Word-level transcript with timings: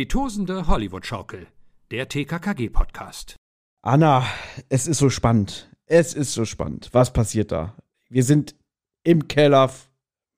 Die 0.00 0.08
tosende 0.08 0.66
Hollywood-Schaukel, 0.66 1.46
der 1.90 2.08
TKKG-Podcast. 2.08 3.36
Anna, 3.82 4.24
es 4.70 4.86
ist 4.86 4.96
so 4.96 5.10
spannend. 5.10 5.70
Es 5.84 6.14
ist 6.14 6.32
so 6.32 6.46
spannend. 6.46 6.88
Was 6.92 7.12
passiert 7.12 7.52
da? 7.52 7.76
Wir 8.08 8.24
sind 8.24 8.54
im 9.04 9.28
Keller 9.28 9.70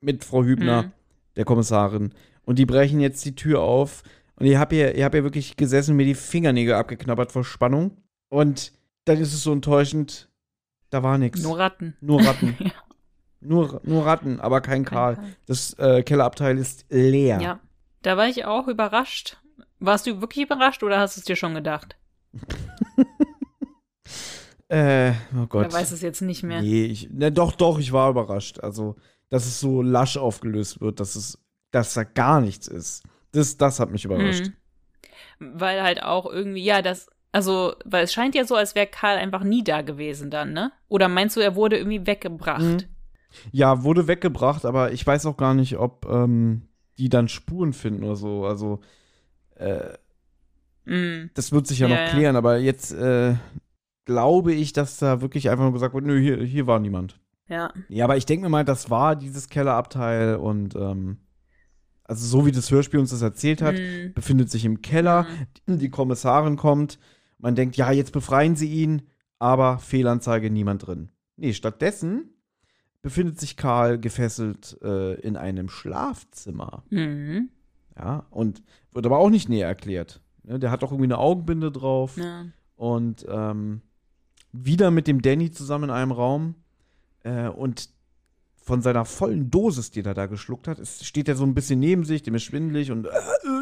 mit 0.01 0.25
Frau 0.25 0.43
Hübner, 0.43 0.83
mhm. 0.83 0.93
der 1.37 1.45
Kommissarin, 1.45 2.13
und 2.45 2.59
die 2.59 2.67
brechen 2.67 2.99
jetzt 2.99 3.25
die 3.25 3.37
Tür 3.37 3.61
auf. 3.61 4.03
Und 4.35 4.47
ich 4.47 4.57
habe 4.57 4.75
hier, 4.75 5.05
hab 5.05 5.13
hier 5.13 5.23
wirklich 5.23 5.57
gesessen, 5.57 5.95
mir 5.95 6.07
die 6.07 6.17
Fingernägel 6.17 6.75
abgeknabbert 6.75 7.31
vor 7.31 7.45
Spannung. 7.45 7.99
Und 8.31 8.73
dann 9.05 9.19
ist 9.19 9.33
es 9.33 9.45
so 9.45 9.53
enttäuschend, 9.53 10.29
da 10.91 11.05
war 11.05 11.19
nichts. 11.19 11.41
Nur 11.41 11.61
Ratten. 11.61 11.97
Nur 12.01 12.21
Ratten. 12.21 12.57
ja. 12.65 12.73
nur, 13.39 13.81
nur 13.85 14.07
Ratten, 14.07 14.41
aber 14.41 14.61
kein, 14.61 14.85
kein 14.85 14.93
Karl. 14.93 15.15
Karl. 15.15 15.37
Das 15.47 15.75
äh, 15.75 16.03
Kellerabteil 16.03 16.59
ist 16.59 16.85
leer. 16.89 17.41
Ja. 17.41 17.61
Da 18.03 18.17
war 18.17 18.27
ich 18.27 18.45
auch 18.45 18.67
überrascht. 18.67 19.37
Warst 19.79 20.07
du 20.07 20.21
wirklich 20.21 20.47
überrascht 20.47 20.83
oder 20.83 20.99
hast 20.99 21.17
du 21.17 21.21
es 21.21 21.25
dir 21.25 21.37
schon 21.37 21.55
gedacht? 21.55 21.97
äh, 24.69 25.13
oh 25.37 25.47
Gott. 25.49 25.67
Er 25.67 25.73
weiß 25.73 25.93
es 25.93 26.03
jetzt 26.03 26.23
nicht 26.23 26.43
mehr. 26.43 26.63
Nee, 26.63 26.85
ich, 26.85 27.11
ne, 27.11 27.33
doch, 27.33 27.53
doch, 27.53 27.79
ich 27.79 27.93
war 27.93 28.11
überrascht. 28.11 28.61
Also, 28.61 28.97
dass 29.29 29.47
es 29.47 29.61
so 29.61 29.83
lasch 29.83 30.17
aufgelöst 30.17 30.81
wird, 30.81 31.01
dass 31.01 31.17
es, 31.17 31.39
dass 31.71 31.95
da 31.95 32.05
gar 32.05 32.41
nichts 32.41 32.69
ist. 32.69 33.03
Das, 33.33 33.57
das 33.57 33.81
hat 33.81 33.91
mich 33.91 34.05
überrascht. 34.05 34.51
Mhm. 35.39 35.59
Weil 35.59 35.83
halt 35.83 36.03
auch 36.03 36.27
irgendwie, 36.27 36.63
ja, 36.63 36.83
das, 36.83 37.09
also, 37.33 37.75
weil 37.85 38.05
es 38.05 38.13
scheint 38.13 38.35
ja 38.35 38.45
so, 38.45 38.55
als 38.55 38.75
wäre 38.75 38.87
Karl 38.87 39.17
einfach 39.17 39.43
nie 39.43 39.65
da 39.65 39.81
gewesen 39.81 40.31
dann, 40.31 40.53
ne? 40.53 40.71
Oder 40.89 41.09
meinst 41.09 41.37
du, 41.37 41.41
er 41.41 41.57
wurde 41.57 41.79
irgendwie 41.79 42.07
weggebracht? 42.07 42.61
Mhm. 42.61 42.85
Ja, 43.51 43.83
wurde 43.83 44.07
weggebracht, 44.07 44.67
aber 44.67 44.93
ich 44.93 45.07
weiß 45.07 45.25
auch 45.25 45.39
gar 45.39 45.55
nicht, 45.55 45.79
ob 45.79 46.07
ähm, 46.07 46.69
die 46.99 47.09
dann 47.09 47.29
Spuren 47.29 47.73
finden 47.73 48.05
oder 48.05 48.17
so. 48.17 48.45
Also, 48.45 48.81
äh, 49.63 49.99
mm. 50.91 51.31
das 51.35 51.53
wird 51.53 51.67
sich 51.67 51.79
ja, 51.79 51.89
ja 51.89 52.05
noch 52.05 52.13
klären, 52.13 52.35
ja. 52.35 52.39
aber 52.39 52.59
jetzt 52.59 52.93
äh, 52.93 53.35
glaube 54.05 54.53
ich, 54.53 54.73
dass 54.73 54.99
da 54.99 55.21
wirklich 55.21 55.51
einfach 55.51 55.65
nur 55.65 55.73
gesagt 55.73 55.95
wird, 55.95 56.05
nö, 56.05 56.19
hier, 56.19 56.43
hier 56.43 56.67
war 56.67 56.81
niemand. 56.81 57.21
Ja. 57.49 57.73
Ja, 57.89 58.05
aber 58.05 58.17
ich 58.17 58.27
denke 58.27 58.45
mir 58.45 58.51
mal, 58.51 58.65
das 58.65 58.91
war 58.91 59.17
dieses 59.17 59.49
Kellerabteil 59.49 60.37
und 60.37 60.75
ähm, 60.75 61.19
also 62.05 62.27
so 62.27 62.47
wie 62.47 62.53
das 62.53 62.71
Hörspiel 62.71 63.01
uns 63.01 63.11
das 63.11 63.23
erzählt 63.23 63.63
hat, 63.63 63.77
mm. 63.77 64.13
befindet 64.15 64.51
sich 64.51 64.65
im 64.65 64.83
Keller, 64.83 65.27
mm. 65.67 65.79
die 65.79 65.91
Kommissarin 65.91 66.57
kommt, 66.57 66.99
man 67.39 67.55
denkt, 67.55 67.77
ja, 67.77 67.91
jetzt 67.91 68.13
befreien 68.13 68.57
sie 68.57 68.69
ihn, 68.69 69.03
aber 69.39 69.79
Fehlanzeige, 69.79 70.51
niemand 70.51 70.87
drin. 70.87 71.11
Nee, 71.37 71.53
stattdessen 71.53 72.31
befindet 73.03 73.41
sich 73.41 73.57
Karl 73.57 73.99
gefesselt 73.99 74.79
äh, 74.83 75.15
in 75.21 75.37
einem 75.37 75.69
Schlafzimmer. 75.69 76.85
Mhm. 76.91 77.51
Ja, 77.97 78.27
und 78.31 78.63
wird 78.93 79.07
aber 79.07 79.19
auch 79.19 79.31
nicht 79.31 79.49
näher 79.49 79.69
erklärt. 79.69 80.21
Ne, 80.45 80.59
der 80.59 80.71
hat 80.71 80.83
doch 80.83 80.91
irgendwie 80.91 81.07
eine 81.07 81.19
Augenbinde 81.19 81.71
drauf. 81.71 82.17
Ja. 82.17 82.47
Und 82.77 83.27
ähm, 83.29 83.83
wieder 84.53 84.91
mit 84.91 85.07
dem 85.07 85.23
Danny 85.23 85.51
zusammen 85.51 85.85
in 85.85 85.91
einem 85.91 86.13
Raum. 86.13 86.55
Äh, 87.23 87.49
und 87.49 87.91
von 88.57 88.81
seiner 88.81 89.05
vollen 89.05 89.51
Dosis, 89.51 89.91
die 89.91 90.03
er 90.03 90.15
da 90.15 90.27
geschluckt 90.27 90.69
hat, 90.69 90.79
ist, 90.79 91.05
steht 91.05 91.29
er 91.29 91.35
so 91.35 91.45
ein 91.45 91.55
bisschen 91.55 91.81
neben 91.81 92.05
sich, 92.05 92.23
dem 92.23 92.35
ist 92.35 92.45
schwindelig 92.45 92.93
und 92.93 93.07
äh, 93.07 93.11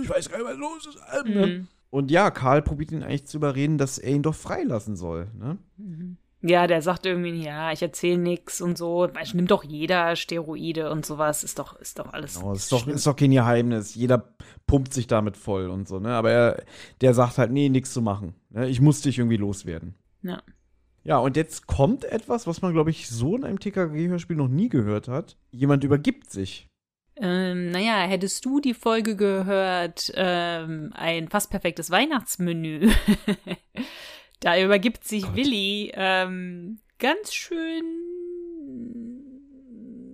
ich 0.02 0.10
weiß 0.10 0.28
gar 0.28 0.38
nicht, 0.38 0.46
was 0.46 0.58
los 0.58 0.86
ist. 0.86 0.98
Äh, 1.12 1.28
ne? 1.28 1.46
mhm. 1.46 1.68
Und 1.88 2.10
ja, 2.10 2.30
Karl 2.30 2.62
probiert 2.62 2.92
ihn 2.92 3.02
eigentlich 3.02 3.26
zu 3.26 3.38
überreden, 3.38 3.78
dass 3.78 3.98
er 3.98 4.12
ihn 4.12 4.22
doch 4.22 4.34
freilassen 4.34 4.96
soll. 4.96 5.28
Ne? 5.38 5.58
Mhm. 5.76 6.18
Ja, 6.42 6.66
der 6.66 6.80
sagt 6.80 7.04
irgendwie, 7.04 7.42
ja, 7.42 7.70
ich 7.70 7.82
erzähle 7.82 8.18
nichts 8.18 8.62
und 8.62 8.78
so. 8.78 9.08
Weißt, 9.12 9.34
nimmt 9.34 9.50
doch 9.50 9.62
jeder 9.62 10.16
Steroide 10.16 10.90
und 10.90 11.04
sowas. 11.04 11.44
Ist 11.44 11.58
doch, 11.58 11.78
ist 11.78 11.98
doch 11.98 12.12
alles. 12.12 12.38
Genau, 12.38 12.52
ist, 12.52 12.72
doch, 12.72 12.86
ist 12.86 13.06
doch 13.06 13.16
kein 13.16 13.30
Geheimnis. 13.30 13.94
Jeder 13.94 14.34
pumpt 14.66 14.94
sich 14.94 15.06
damit 15.06 15.36
voll 15.36 15.68
und 15.68 15.86
so, 15.86 16.00
ne? 16.00 16.14
Aber 16.14 16.30
er, 16.30 16.64
der 17.02 17.12
sagt 17.12 17.36
halt, 17.36 17.50
nee, 17.50 17.68
nichts 17.68 17.92
zu 17.92 18.00
machen. 18.00 18.34
Ne? 18.48 18.68
Ich 18.68 18.80
muss 18.80 19.02
dich 19.02 19.18
irgendwie 19.18 19.36
loswerden. 19.36 19.94
Ja. 20.22 20.42
Ja, 21.02 21.18
und 21.18 21.36
jetzt 21.36 21.66
kommt 21.66 22.04
etwas, 22.04 22.46
was 22.46 22.62
man, 22.62 22.72
glaube 22.72 22.90
ich, 22.90 23.08
so 23.08 23.36
in 23.36 23.44
einem 23.44 23.58
TKG-Hörspiel 23.58 24.36
noch 24.36 24.48
nie 24.48 24.68
gehört 24.68 25.08
hat. 25.08 25.36
Jemand 25.50 25.82
übergibt 25.84 26.30
sich. 26.30 26.68
Ähm, 27.16 27.70
naja, 27.70 28.00
hättest 28.06 28.44
du 28.46 28.60
die 28.60 28.74
Folge 28.74 29.14
gehört, 29.14 30.10
ähm, 30.14 30.90
ein 30.94 31.28
fast 31.28 31.50
perfektes 31.50 31.90
Weihnachtsmenü. 31.90 32.90
Da 34.40 34.60
übergibt 34.60 35.04
sich 35.04 35.22
Gott. 35.22 35.36
Willi 35.36 35.92
ähm, 35.94 36.78
ganz 36.98 37.34
schön 37.34 37.84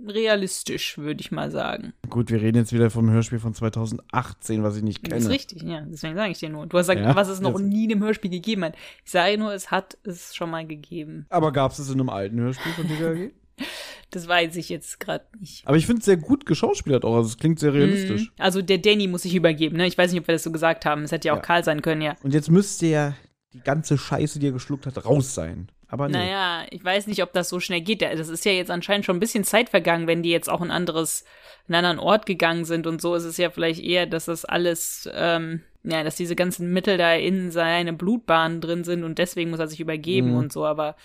realistisch, 0.08 0.98
würde 0.98 1.20
ich 1.20 1.32
mal 1.32 1.50
sagen. 1.50 1.92
Gut, 2.08 2.30
wir 2.30 2.40
reden 2.40 2.58
jetzt 2.58 2.72
wieder 2.72 2.90
vom 2.90 3.10
Hörspiel 3.10 3.38
von 3.38 3.54
2018, 3.54 4.62
was 4.62 4.76
ich 4.76 4.82
nicht 4.82 5.02
kenne. 5.02 5.16
Das 5.16 5.24
ist 5.24 5.30
richtig, 5.30 5.62
ja. 5.62 5.80
Deswegen 5.80 6.14
sage 6.14 6.30
ich 6.30 6.38
dir 6.38 6.48
nur. 6.48 6.66
Du 6.66 6.78
hast 6.78 6.88
gesagt, 6.88 7.06
ja, 7.06 7.16
was 7.16 7.28
es 7.28 7.40
noch 7.40 7.58
nie 7.58 7.84
in 7.84 7.92
einem 7.92 8.04
Hörspiel 8.04 8.30
gegeben 8.30 8.64
hat. 8.64 8.74
Ich 9.04 9.10
sage 9.10 9.38
nur, 9.38 9.52
es 9.52 9.70
hat 9.70 9.98
es 10.04 10.34
schon 10.34 10.50
mal 10.50 10.66
gegeben. 10.66 11.26
Aber 11.28 11.52
gab 11.52 11.72
es 11.72 11.78
es 11.78 11.88
in 11.88 12.00
einem 12.00 12.08
alten 12.08 12.38
Hörspiel 12.40 12.72
von 12.72 12.86
DKG? 12.86 13.32
Das 14.12 14.28
weiß 14.28 14.54
ich 14.56 14.68
jetzt 14.68 15.00
gerade 15.00 15.24
nicht. 15.40 15.66
Aber 15.66 15.76
ich 15.76 15.84
finde 15.84 15.98
es 15.98 16.04
sehr 16.04 16.16
gut 16.16 16.46
geschauspielert 16.46 17.04
auch. 17.04 17.16
Also 17.16 17.28
es 17.28 17.38
klingt 17.38 17.58
sehr 17.58 17.74
realistisch. 17.74 18.28
Mm, 18.28 18.40
also 18.40 18.62
der 18.62 18.78
Danny 18.78 19.08
muss 19.08 19.22
sich 19.22 19.34
übergeben, 19.34 19.76
ne? 19.76 19.86
Ich 19.86 19.98
weiß 19.98 20.12
nicht, 20.12 20.20
ob 20.20 20.28
wir 20.28 20.34
das 20.34 20.44
so 20.44 20.52
gesagt 20.52 20.86
haben. 20.86 21.02
Es 21.02 21.12
hätte 21.12 21.28
ja 21.28 21.32
auch 21.34 21.38
ja. 21.38 21.42
Karl 21.42 21.64
sein 21.64 21.82
können, 21.82 22.02
ja. 22.02 22.14
Und 22.22 22.32
jetzt 22.32 22.48
müsste 22.48 22.86
ja 22.86 23.14
die 23.56 23.62
ganze 23.62 23.96
Scheiße, 23.96 24.38
die 24.38 24.48
er 24.48 24.52
geschluckt 24.52 24.86
hat, 24.86 25.04
raus 25.04 25.34
sein. 25.34 25.68
Aber 25.88 26.08
nee. 26.08 26.18
Naja, 26.18 26.66
ich 26.70 26.84
weiß 26.84 27.06
nicht, 27.06 27.22
ob 27.22 27.32
das 27.32 27.48
so 27.48 27.60
schnell 27.60 27.80
geht. 27.80 28.02
Das 28.02 28.28
ist 28.28 28.44
ja 28.44 28.52
jetzt 28.52 28.70
anscheinend 28.70 29.06
schon 29.06 29.16
ein 29.16 29.20
bisschen 29.20 29.44
Zeit 29.44 29.68
vergangen, 29.68 30.06
wenn 30.06 30.22
die 30.22 30.30
jetzt 30.30 30.50
auch 30.50 30.60
ein 30.60 30.70
anderes, 30.70 31.24
einen 31.68 31.76
anderen 31.76 31.98
Ort 31.98 32.26
gegangen 32.26 32.64
sind 32.64 32.86
und 32.86 33.00
so 33.00 33.14
ist 33.14 33.24
es 33.24 33.36
ja 33.36 33.50
vielleicht 33.50 33.82
eher, 33.82 34.06
dass 34.06 34.26
das 34.26 34.44
alles, 34.44 35.08
ähm, 35.14 35.62
ja, 35.84 36.02
dass 36.02 36.16
diese 36.16 36.36
ganzen 36.36 36.72
Mittel 36.72 36.98
da 36.98 37.14
in 37.14 37.50
seine 37.50 37.92
Blutbahnen 37.92 38.60
drin 38.60 38.84
sind 38.84 39.04
und 39.04 39.18
deswegen 39.18 39.50
muss 39.50 39.60
er 39.60 39.68
sich 39.68 39.80
übergeben 39.80 40.32
mhm. 40.32 40.36
und 40.36 40.52
so, 40.52 40.66
aber 40.66 40.96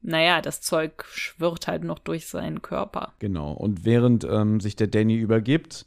naja, 0.00 0.40
das 0.40 0.62
Zeug 0.62 1.04
schwirrt 1.12 1.66
halt 1.66 1.84
noch 1.84 1.98
durch 1.98 2.26
seinen 2.26 2.62
Körper. 2.62 3.12
Genau, 3.18 3.52
und 3.52 3.84
während 3.84 4.24
ähm, 4.24 4.60
sich 4.60 4.76
der 4.76 4.86
Danny 4.86 5.16
übergibt, 5.16 5.86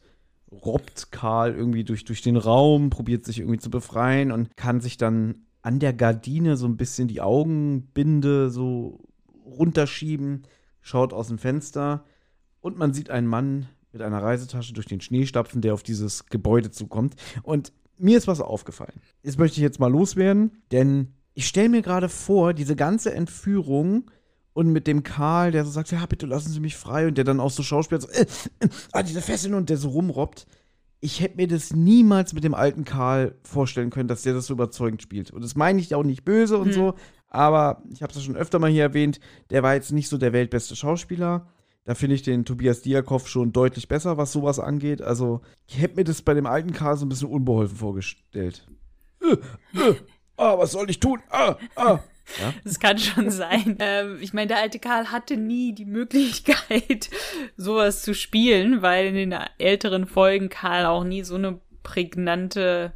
robbt 0.52 1.12
Karl 1.12 1.56
irgendwie 1.56 1.84
durch, 1.84 2.06
durch 2.06 2.22
den 2.22 2.38
Raum, 2.38 2.90
probiert 2.90 3.26
sich 3.26 3.40
irgendwie 3.40 3.60
zu 3.60 3.72
befreien 3.72 4.32
und 4.32 4.56
kann 4.56 4.82
sich 4.82 4.98
dann 4.98 5.46
an 5.64 5.80
der 5.80 5.94
Gardine 5.94 6.58
so 6.58 6.68
ein 6.68 6.78
bisschen 6.78 7.08
die 7.08 7.22
Augenbinde 7.22 8.50
so 8.50 9.00
runterschieben, 9.46 10.44
schaut 10.82 11.14
aus 11.14 11.30
dem 11.30 11.40
Fenster 11.40 12.04
und 12.60 12.78
man 12.78 12.94
sieht 12.94 13.10
einen 13.10 13.28
Mann 13.28 13.68
mit 13.92 14.02
einer 14.02 14.22
Reisetasche 14.22 14.74
durch 14.74 14.88
den 14.88 15.02
Schnee 15.02 15.26
stapfen, 15.26 15.62
der 15.62 15.74
auf 15.74 15.84
dieses 15.84 16.26
Gebäude 16.28 16.70
zukommt. 16.70 17.16
Und 17.44 17.72
mir 17.98 18.18
ist 18.18 18.28
was 18.28 18.42
aufgefallen. 18.42 19.02
Das 19.24 19.38
möchte 19.38 19.58
ich 19.58 19.64
jetzt 19.64 19.80
mal 19.80 19.92
loswerden, 19.92 20.52
denn 20.72 21.14
ich 21.34 21.48
stelle 21.48 21.70
mir 21.70 21.82
gerade 21.82 22.10
vor, 22.10 22.54
diese 22.54 22.76
ganze 22.76 23.14
Entführung 23.14 24.12
und 24.52 24.68
mit 24.68 24.86
dem 24.86 25.04
Karl, 25.04 25.52
der 25.52 25.64
so 25.64 25.72
sagt, 25.72 25.92
ja, 25.92 26.06
bitte 26.06 26.26
lassen 26.26 26.52
Sie 26.52 26.60
mich 26.60 26.76
frei 26.76 27.08
und 27.08 27.18
der 27.18 27.24
dann 27.24 27.40
auch 27.40 27.52
so 27.52 27.64
schauspielt, 27.64 28.02
so, 28.02 28.10
äh, 28.10 28.26
äh, 28.60 28.70
ah, 28.92 29.02
diese 29.02 29.22
Fesseln 29.22 29.54
und 29.54 29.70
der 29.70 29.78
so 29.78 29.90
rumrobbt 29.90 30.46
ich 31.04 31.20
hätte 31.20 31.36
mir 31.36 31.50
das 31.50 31.74
niemals 31.74 32.32
mit 32.32 32.46
dem 32.46 32.54
alten 32.54 32.86
Karl 32.86 33.36
vorstellen 33.44 33.90
können, 33.90 34.08
dass 34.08 34.22
der 34.22 34.34
das 34.34 34.46
so 34.46 34.54
überzeugend 34.54 35.02
spielt. 35.02 35.32
Und 35.32 35.44
das 35.44 35.56
meine 35.56 35.82
ich 35.82 35.94
auch 35.94 36.04
nicht 36.04 36.24
böse 36.24 36.58
und 36.58 36.68
hm. 36.68 36.74
so, 36.74 36.94
aber 37.28 37.84
ich 37.92 38.02
habe 38.02 38.12
es 38.12 38.18
ja 38.18 38.24
schon 38.24 38.38
öfter 38.38 38.58
mal 38.58 38.72
hier 38.72 38.84
erwähnt, 38.84 39.20
der 39.50 39.64
war 39.64 39.74
jetzt 39.74 39.92
nicht 39.92 40.08
so 40.08 40.18
der 40.18 40.32
weltbeste 40.32 40.78
Schauspieler. 40.78 41.50
Da 41.84 41.94
finde 41.94 42.16
ich 42.16 42.22
den 42.22 42.46
Tobias 42.46 42.82
Diakov 42.82 43.28
schon 43.28 43.52
deutlich 43.52 43.90
besser, 43.90 44.16
was 44.16 44.32
sowas 44.32 44.60
angeht. 44.60 45.02
Also, 45.02 45.42
ich 45.68 45.82
hätte 45.82 45.98
mir 45.98 46.06
das 46.06 46.22
bei 46.22 46.34
dem 46.34 46.46
alten 46.46 46.72
Karl 46.72 46.96
so 46.96 47.06
ein 47.06 47.10
bisschen 47.10 47.28
unbeholfen 47.28 47.76
vorgestellt. 47.76 48.66
Äh, 49.22 49.34
äh, 49.78 49.96
ah, 50.38 50.58
was 50.58 50.72
soll 50.72 50.90
ich 50.90 51.02
tun? 51.02 51.20
Ah, 51.30 51.58
ah. 51.76 52.00
Ja? 52.40 52.54
Das 52.64 52.80
kann 52.80 52.98
schon 52.98 53.30
sein. 53.30 53.78
Ähm, 53.84 54.18
ich 54.22 54.34
meine, 54.34 54.48
der 54.48 54.60
alte 54.60 54.80
Karl 54.80 55.12
hatte 55.12 55.36
nie 55.36 55.74
die 55.74 55.86
Möglichkeit, 55.86 57.10
sowas 57.58 58.02
zu 58.02 58.14
spielen, 58.14 58.82
weil 58.82 59.08
in 59.08 59.16
den 59.16 59.36
älteren 59.58 60.06
Folgen 60.06 60.50
Karl 60.50 60.86
auch 60.86 61.04
nie 61.04 61.24
so 61.24 61.36
eine 61.36 61.60
prägnante 61.82 62.94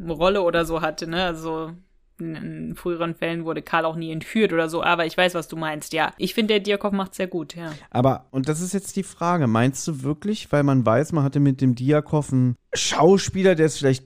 Rolle 0.00 0.42
oder 0.42 0.64
so 0.64 0.80
hatte, 0.80 1.06
ne? 1.06 1.24
Also 1.24 1.72
in 2.18 2.74
früheren 2.76 3.14
Fällen 3.14 3.44
wurde 3.44 3.62
Karl 3.62 3.84
auch 3.84 3.96
nie 3.96 4.10
entführt 4.10 4.52
oder 4.52 4.68
so, 4.68 4.82
aber 4.82 5.04
ich 5.04 5.16
weiß, 5.16 5.34
was 5.34 5.48
du 5.48 5.56
meinst, 5.56 5.92
ja. 5.92 6.14
Ich 6.16 6.34
finde, 6.34 6.54
der 6.54 6.60
Diakov 6.60 6.92
macht 6.92 7.14
sehr 7.14 7.26
gut, 7.26 7.54
ja. 7.54 7.72
Aber, 7.90 8.26
und 8.30 8.48
das 8.48 8.60
ist 8.60 8.72
jetzt 8.72 8.96
die 8.96 9.02
Frage, 9.02 9.46
meinst 9.46 9.86
du 9.86 10.02
wirklich, 10.02 10.50
weil 10.50 10.62
man 10.62 10.86
weiß, 10.86 11.12
man 11.12 11.24
hatte 11.24 11.40
mit 11.40 11.60
dem 11.60 11.74
Diakov 11.74 12.32
einen 12.32 12.56
Schauspieler, 12.72 13.54
der 13.54 13.66
es 13.66 13.78
vielleicht 13.78 14.04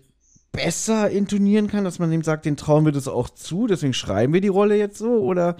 besser 0.65 1.11
intonieren 1.11 1.69
kann, 1.69 1.85
dass 1.85 1.99
man 1.99 2.13
ihm 2.13 2.23
sagt, 2.23 2.45
den 2.45 2.57
trauen 2.57 2.85
wir 2.85 2.93
das 2.93 3.09
auch 3.09 3.31
zu, 3.31 3.67
deswegen 3.67 3.95
schreiben 3.95 4.33
wir 4.33 4.41
die 4.41 4.49
Rolle 4.49 4.77
jetzt 4.77 4.99
so? 4.99 5.21
Oder, 5.21 5.57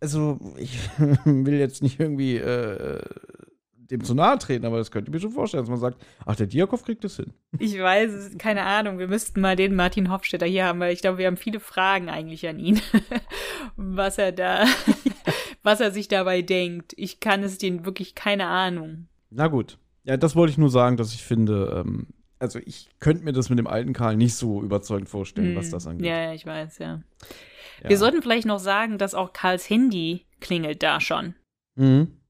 also, 0.00 0.38
ich 0.56 0.78
will 1.24 1.58
jetzt 1.58 1.82
nicht 1.82 2.00
irgendwie 2.00 2.36
äh, 2.36 3.00
dem 3.90 4.04
zu 4.04 4.14
nahe 4.14 4.38
treten, 4.38 4.64
aber 4.64 4.78
das 4.78 4.90
könnte 4.90 5.10
ich 5.10 5.14
mir 5.14 5.20
schon 5.20 5.32
vorstellen, 5.32 5.62
dass 5.62 5.70
man 5.70 5.78
sagt, 5.78 6.04
ach, 6.24 6.36
der 6.36 6.46
Diakov 6.46 6.84
kriegt 6.84 7.04
das 7.04 7.16
hin. 7.16 7.32
Ich 7.58 7.78
weiß, 7.78 8.36
keine 8.38 8.64
Ahnung, 8.64 8.98
wir 8.98 9.08
müssten 9.08 9.40
mal 9.40 9.56
den 9.56 9.74
Martin 9.74 10.10
Hofstetter 10.10 10.46
hier 10.46 10.64
haben, 10.64 10.80
weil 10.80 10.92
ich 10.92 11.00
glaube, 11.00 11.18
wir 11.18 11.26
haben 11.26 11.36
viele 11.36 11.60
Fragen 11.60 12.08
eigentlich 12.08 12.46
an 12.48 12.58
ihn, 12.58 12.80
was 13.76 14.18
er 14.18 14.32
da, 14.32 14.64
was 15.62 15.80
er 15.80 15.90
sich 15.90 16.08
dabei 16.08 16.42
denkt. 16.42 16.92
Ich 16.96 17.20
kann 17.20 17.42
es 17.42 17.58
denen 17.58 17.84
wirklich 17.84 18.14
keine 18.14 18.46
Ahnung. 18.46 19.08
Na 19.30 19.48
gut. 19.48 19.78
Ja, 20.04 20.16
das 20.16 20.36
wollte 20.36 20.50
ich 20.50 20.58
nur 20.58 20.70
sagen, 20.70 20.96
dass 20.96 21.14
ich 21.14 21.22
finde, 21.22 21.82
ähm, 21.86 22.08
also 22.44 22.60
ich 22.64 22.90
könnte 23.00 23.24
mir 23.24 23.32
das 23.32 23.48
mit 23.48 23.58
dem 23.58 23.66
alten 23.66 23.94
Karl 23.94 24.16
nicht 24.16 24.34
so 24.34 24.62
überzeugend 24.62 25.08
vorstellen, 25.08 25.56
was 25.56 25.70
das 25.70 25.86
angeht. 25.86 26.06
Hm. 26.06 26.12
Ja, 26.12 26.22
ja, 26.24 26.34
ich 26.34 26.44
weiß, 26.44 26.78
ja. 26.78 27.02
Ja. 27.82 27.88
Wir 27.88 27.98
sollten 27.98 28.22
vielleicht 28.22 28.46
noch 28.46 28.58
sagen, 28.58 28.98
dass 28.98 29.14
auch 29.14 29.32
Karls 29.32 29.68
Handy 29.68 30.26
klingelt 30.40 30.82
da 30.82 31.00
schon. 31.00 31.34
Mhm. 31.74 32.20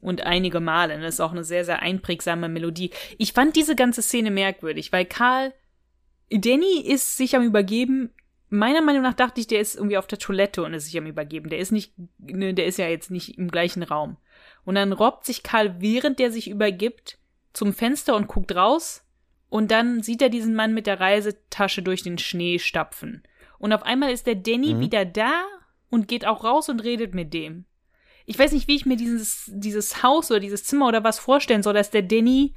Und 0.00 0.22
einige 0.22 0.60
Male. 0.60 1.00
Das 1.00 1.14
ist 1.14 1.20
auch 1.20 1.32
eine 1.32 1.44
sehr, 1.44 1.64
sehr 1.64 1.82
einprägsame 1.82 2.48
Melodie. 2.48 2.90
Ich 3.18 3.32
fand 3.32 3.56
diese 3.56 3.74
ganze 3.74 4.00
Szene 4.00 4.30
merkwürdig, 4.30 4.92
weil 4.92 5.04
Karl, 5.04 5.52
Danny 6.30 6.80
ist 6.86 7.16
sich 7.16 7.34
am 7.34 7.42
Übergeben. 7.42 8.10
Meiner 8.48 8.80
Meinung 8.80 9.02
nach 9.02 9.14
dachte 9.14 9.40
ich, 9.40 9.48
der 9.48 9.60
ist 9.60 9.74
irgendwie 9.74 9.98
auf 9.98 10.06
der 10.06 10.18
Toilette 10.18 10.62
und 10.62 10.72
ist 10.72 10.86
sich 10.86 10.96
am 10.96 11.06
Übergeben. 11.06 11.50
Der 11.50 11.58
ist 11.58 11.72
nicht, 11.72 11.92
ne, 12.18 12.54
der 12.54 12.66
ist 12.66 12.78
ja 12.78 12.88
jetzt 12.88 13.10
nicht 13.10 13.36
im 13.36 13.50
gleichen 13.50 13.82
Raum. 13.82 14.16
Und 14.64 14.76
dann 14.76 14.92
robbt 14.92 15.26
sich 15.26 15.42
Karl, 15.42 15.80
während 15.80 16.18
der 16.20 16.30
sich 16.30 16.48
übergibt, 16.48 17.18
zum 17.52 17.72
Fenster 17.72 18.14
und 18.14 18.28
guckt 18.28 18.54
raus. 18.54 19.04
Und 19.48 19.70
dann 19.70 20.02
sieht 20.02 20.20
er 20.22 20.28
diesen 20.28 20.54
Mann 20.54 20.74
mit 20.74 20.86
der 20.86 21.00
Reisetasche 21.00 21.82
durch 21.82 22.02
den 22.02 22.18
Schnee 22.18 22.58
stapfen. 22.58 23.22
Und 23.58 23.72
auf 23.72 23.82
einmal 23.82 24.12
ist 24.12 24.26
der 24.26 24.34
Danny 24.34 24.74
Mhm. 24.74 24.80
wieder 24.80 25.04
da 25.04 25.44
und 25.90 26.06
geht 26.08 26.26
auch 26.26 26.44
raus 26.44 26.68
und 26.68 26.80
redet 26.84 27.14
mit 27.14 27.32
dem. 27.32 27.64
Ich 28.26 28.38
weiß 28.38 28.52
nicht, 28.52 28.68
wie 28.68 28.76
ich 28.76 28.84
mir 28.84 28.96
dieses, 28.96 29.50
dieses 29.54 30.02
Haus 30.02 30.30
oder 30.30 30.40
dieses 30.40 30.64
Zimmer 30.64 30.88
oder 30.88 31.02
was 31.02 31.18
vorstellen 31.18 31.62
soll, 31.62 31.74
dass 31.74 31.90
der 31.90 32.02
Danny 32.02 32.54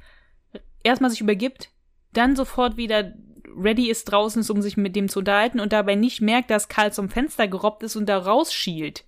erstmal 0.84 1.10
sich 1.10 1.22
übergibt, 1.22 1.70
dann 2.12 2.36
sofort 2.36 2.76
wieder 2.76 3.14
ready 3.56 3.90
ist 3.90 4.04
draußen 4.04 4.40
ist, 4.40 4.50
um 4.50 4.60
sich 4.60 4.76
mit 4.76 4.94
dem 4.96 5.08
zu 5.08 5.20
unterhalten 5.20 5.60
und 5.60 5.72
dabei 5.72 5.94
nicht 5.94 6.20
merkt, 6.20 6.50
dass 6.50 6.68
Karl 6.68 6.92
zum 6.92 7.08
Fenster 7.08 7.48
gerobbt 7.48 7.82
ist 7.82 7.96
und 7.96 8.06
da 8.06 8.18
rausschielt. 8.18 9.04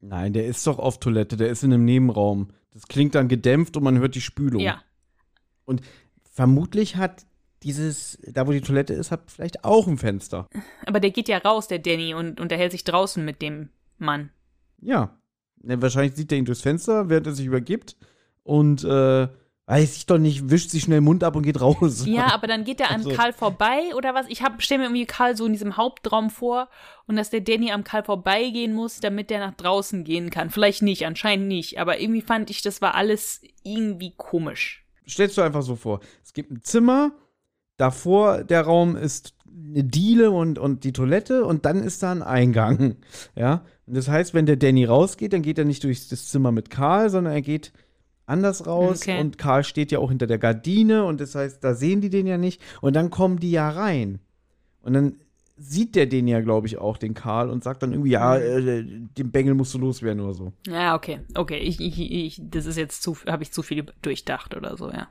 Nein, 0.00 0.34
der 0.34 0.46
ist 0.46 0.66
doch 0.66 0.78
auf 0.78 1.00
Toilette, 1.00 1.36
der 1.36 1.48
ist 1.48 1.64
in 1.64 1.72
einem 1.72 1.84
Nebenraum. 1.86 2.50
Das 2.72 2.86
klingt 2.88 3.14
dann 3.14 3.28
gedämpft 3.28 3.76
und 3.76 3.84
man 3.84 3.98
hört 3.98 4.14
die 4.14 4.20
Spülung. 4.20 4.60
Ja. 4.60 4.82
Vermutlich 6.34 6.96
hat 6.96 7.26
dieses, 7.62 8.18
da 8.26 8.46
wo 8.48 8.50
die 8.50 8.60
Toilette 8.60 8.92
ist, 8.92 9.12
hat 9.12 9.30
vielleicht 9.30 9.64
auch 9.64 9.86
ein 9.86 9.98
Fenster. 9.98 10.48
Aber 10.84 10.98
der 10.98 11.10
geht 11.10 11.28
ja 11.28 11.38
raus, 11.38 11.68
der 11.68 11.78
Danny, 11.78 12.12
und 12.12 12.40
unterhält 12.40 12.72
sich 12.72 12.82
draußen 12.82 13.24
mit 13.24 13.40
dem 13.40 13.68
Mann. 13.98 14.30
Ja. 14.80 15.16
Wahrscheinlich 15.62 16.16
sieht 16.16 16.32
er 16.32 16.38
ihn 16.38 16.44
durchs 16.44 16.60
Fenster, 16.60 17.08
während 17.08 17.28
er 17.28 17.34
sich 17.34 17.46
übergibt. 17.46 17.96
Und 18.42 18.82
äh, 18.82 19.28
weiß 19.66 19.96
ich 19.96 20.06
doch 20.06 20.18
nicht, 20.18 20.50
wischt 20.50 20.70
sich 20.70 20.82
schnell 20.82 20.98
den 20.98 21.04
Mund 21.04 21.22
ab 21.22 21.36
und 21.36 21.44
geht 21.44 21.60
raus. 21.60 22.04
Ja, 22.04 22.26
aber 22.34 22.48
dann 22.48 22.64
geht 22.64 22.80
er 22.80 22.90
am 22.90 22.96
Also- 22.96 23.10
Karl 23.10 23.32
vorbei 23.32 23.94
oder 23.96 24.12
was? 24.12 24.26
Ich 24.28 24.42
hab, 24.42 24.60
stell 24.60 24.78
mir 24.78 24.84
irgendwie 24.86 25.06
Karl 25.06 25.36
so 25.36 25.46
in 25.46 25.52
diesem 25.52 25.76
Hauptraum 25.76 26.30
vor 26.30 26.68
und 27.06 27.14
dass 27.14 27.30
der 27.30 27.42
Danny 27.42 27.70
am 27.70 27.84
Karl 27.84 28.02
vorbeigehen 28.02 28.74
muss, 28.74 28.98
damit 28.98 29.30
der 29.30 29.38
nach 29.38 29.54
draußen 29.54 30.02
gehen 30.02 30.30
kann. 30.30 30.50
Vielleicht 30.50 30.82
nicht, 30.82 31.06
anscheinend 31.06 31.46
nicht, 31.46 31.78
aber 31.78 32.00
irgendwie 32.00 32.22
fand 32.22 32.50
ich, 32.50 32.60
das 32.60 32.82
war 32.82 32.96
alles 32.96 33.40
irgendwie 33.62 34.12
komisch. 34.16 34.83
Stellst 35.08 35.36
du 35.36 35.42
einfach 35.42 35.62
so 35.62 35.76
vor. 35.76 36.00
Es 36.22 36.32
gibt 36.32 36.50
ein 36.50 36.62
Zimmer, 36.62 37.12
davor 37.76 38.44
der 38.44 38.62
Raum 38.62 38.96
ist 38.96 39.34
eine 39.46 39.84
Diele 39.84 40.30
und, 40.30 40.58
und 40.58 40.84
die 40.84 40.92
Toilette 40.92 41.44
und 41.44 41.64
dann 41.64 41.82
ist 41.82 42.02
da 42.02 42.12
ein 42.12 42.22
Eingang. 42.22 42.96
Ja. 43.36 43.64
Und 43.86 43.96
das 43.96 44.08
heißt, 44.08 44.32
wenn 44.32 44.46
der 44.46 44.56
Danny 44.56 44.84
rausgeht, 44.84 45.32
dann 45.32 45.42
geht 45.42 45.58
er 45.58 45.64
nicht 45.66 45.84
durch 45.84 46.08
das 46.08 46.28
Zimmer 46.28 46.52
mit 46.52 46.70
Karl, 46.70 47.10
sondern 47.10 47.34
er 47.34 47.42
geht 47.42 47.72
anders 48.26 48.66
raus 48.66 49.02
Okay. 49.02 49.20
und 49.20 49.36
Karl 49.36 49.64
steht 49.64 49.92
ja 49.92 49.98
auch 49.98 50.08
hinter 50.08 50.26
der 50.26 50.38
Gardine 50.38 51.04
und 51.04 51.20
das 51.20 51.34
heißt, 51.34 51.62
da 51.62 51.74
sehen 51.74 52.00
die 52.00 52.08
den 52.08 52.26
ja 52.26 52.38
nicht 52.38 52.62
und 52.80 52.96
dann 52.96 53.10
kommen 53.10 53.38
die 53.38 53.50
ja 53.50 53.68
rein. 53.68 54.20
Und 54.80 54.94
dann 54.94 55.16
sieht 55.56 55.94
der 55.94 56.06
den 56.06 56.26
ja, 56.26 56.40
glaube 56.40 56.66
ich, 56.66 56.78
auch, 56.78 56.96
den 56.96 57.14
Karl, 57.14 57.50
und 57.50 57.62
sagt 57.62 57.82
dann 57.82 57.92
irgendwie, 57.92 58.10
ja, 58.10 58.36
äh, 58.36 58.84
den 58.84 59.30
Bengel 59.30 59.54
musst 59.54 59.74
du 59.74 59.78
loswerden 59.78 60.20
oder 60.20 60.34
so. 60.34 60.52
Ja, 60.66 60.94
okay, 60.94 61.20
okay, 61.34 61.58
ich, 61.58 61.80
ich, 61.80 62.00
ich 62.00 62.40
das 62.42 62.66
ist 62.66 62.76
jetzt 62.76 63.02
zu, 63.02 63.16
habe 63.26 63.42
ich 63.42 63.52
zu 63.52 63.62
viel 63.62 63.86
durchdacht 64.02 64.56
oder 64.56 64.76
so, 64.76 64.90
ja. 64.90 65.08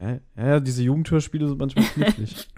Ja, 0.00 0.18
ja 0.36 0.60
diese 0.60 0.82
Jugendhörspiele 0.82 1.48
sind 1.48 1.58
manchmal 1.58 1.84
knifflig. 1.94 2.48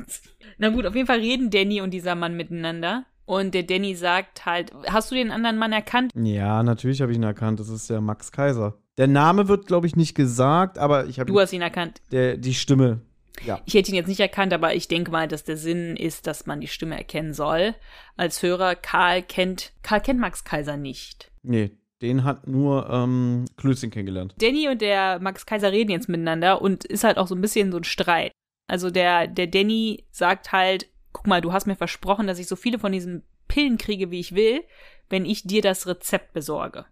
Na 0.59 0.71
gut, 0.71 0.87
auf 0.87 0.94
jeden 0.94 1.06
Fall 1.06 1.21
reden 1.21 1.50
Danny 1.50 1.81
und 1.81 1.93
dieser 1.93 2.15
Mann 2.15 2.37
miteinander. 2.37 3.05
Und 3.25 3.55
der 3.55 3.62
Danny 3.62 3.94
sagt 3.94 4.44
halt, 4.44 4.73
hast 4.88 5.11
du 5.11 5.15
den 5.15 5.31
anderen 5.31 5.56
Mann 5.56 5.73
erkannt? 5.73 6.11
Ja, 6.17 6.62
natürlich 6.65 7.00
habe 7.00 7.12
ich 7.12 7.19
ihn 7.19 7.23
erkannt. 7.23 7.61
Das 7.61 7.69
ist 7.69 7.88
der 7.88 8.00
Max 8.00 8.32
Kaiser. 8.32 8.79
Der 8.99 9.06
Name 9.06 9.47
wird, 9.47 9.67
glaube 9.67 9.87
ich, 9.87 9.94
nicht 9.94 10.15
gesagt, 10.15 10.79
aber 10.79 11.06
ich 11.06 11.21
habe 11.21 11.31
Du 11.31 11.38
hast 11.38 11.53
ihn 11.53 11.62
erkannt. 11.62 12.03
der 12.11 12.37
die 12.37 12.55
Stimme. 12.55 13.03
Ja. 13.45 13.61
Ich 13.65 13.75
hätte 13.75 13.91
ihn 13.91 13.97
jetzt 13.97 14.09
nicht 14.09 14.21
erkannt, 14.21 14.53
aber 14.53 14.75
ich 14.75 14.89
denke 14.89 15.11
mal, 15.11 15.29
dass 15.29 15.45
der 15.45 15.57
Sinn 15.57 15.97
ist, 15.97 16.27
dass 16.27 16.47
man 16.47 16.61
die 16.61 16.69
Stimme 16.69 16.97
erkennen 16.97 17.35
soll. 17.35 17.75
Als 18.17 18.43
Hörer, 18.43 18.75
Karl 18.75 19.23
kennt, 19.23 19.73
Karl 19.83 20.01
kennt 20.01 20.21
Max 20.21 20.45
Kaiser 20.45 20.77
nicht. 20.77 21.31
Nee, 21.43 21.71
den 22.03 22.25
hat 22.25 22.47
nur 22.47 22.89
ähm, 22.91 23.45
Klößchen 23.57 23.91
kennengelernt. 23.91 24.35
Danny 24.39 24.69
und 24.69 24.81
der 24.81 25.21
Max 25.21 25.47
Kaiser 25.47 25.73
reden 25.73 25.91
jetzt 25.91 26.09
miteinander 26.09 26.63
und 26.63 26.85
ist 26.85 27.05
halt 27.05 27.19
auch 27.19 27.27
so 27.27 27.35
ein 27.35 27.41
bisschen 27.41 27.73
so 27.73 27.79
ein 27.79 27.85
Streit. 27.85 28.33
Also 28.67 28.91
der, 28.91 29.27
der 29.27 29.47
Danny 29.47 30.07
sagt 30.11 30.53
halt, 30.53 30.89
guck 31.13 31.27
mal, 31.27 31.41
du 31.41 31.53
hast 31.53 31.67
mir 31.67 31.77
versprochen, 31.77 32.27
dass 32.27 32.39
ich 32.39 32.47
so 32.47 32.57
viele 32.57 32.79
von 32.79 32.93
diesen 32.93 33.25
Pillen 33.49 33.79
kriege, 33.79 34.11
wie 34.11 34.21
ich 34.21 34.35
will, 34.35 34.63
wenn 35.09 35.25
ich 35.25 35.43
dir 35.43 35.61
das 35.61 35.87
Rezept 35.87 36.33
besorge. 36.33 36.87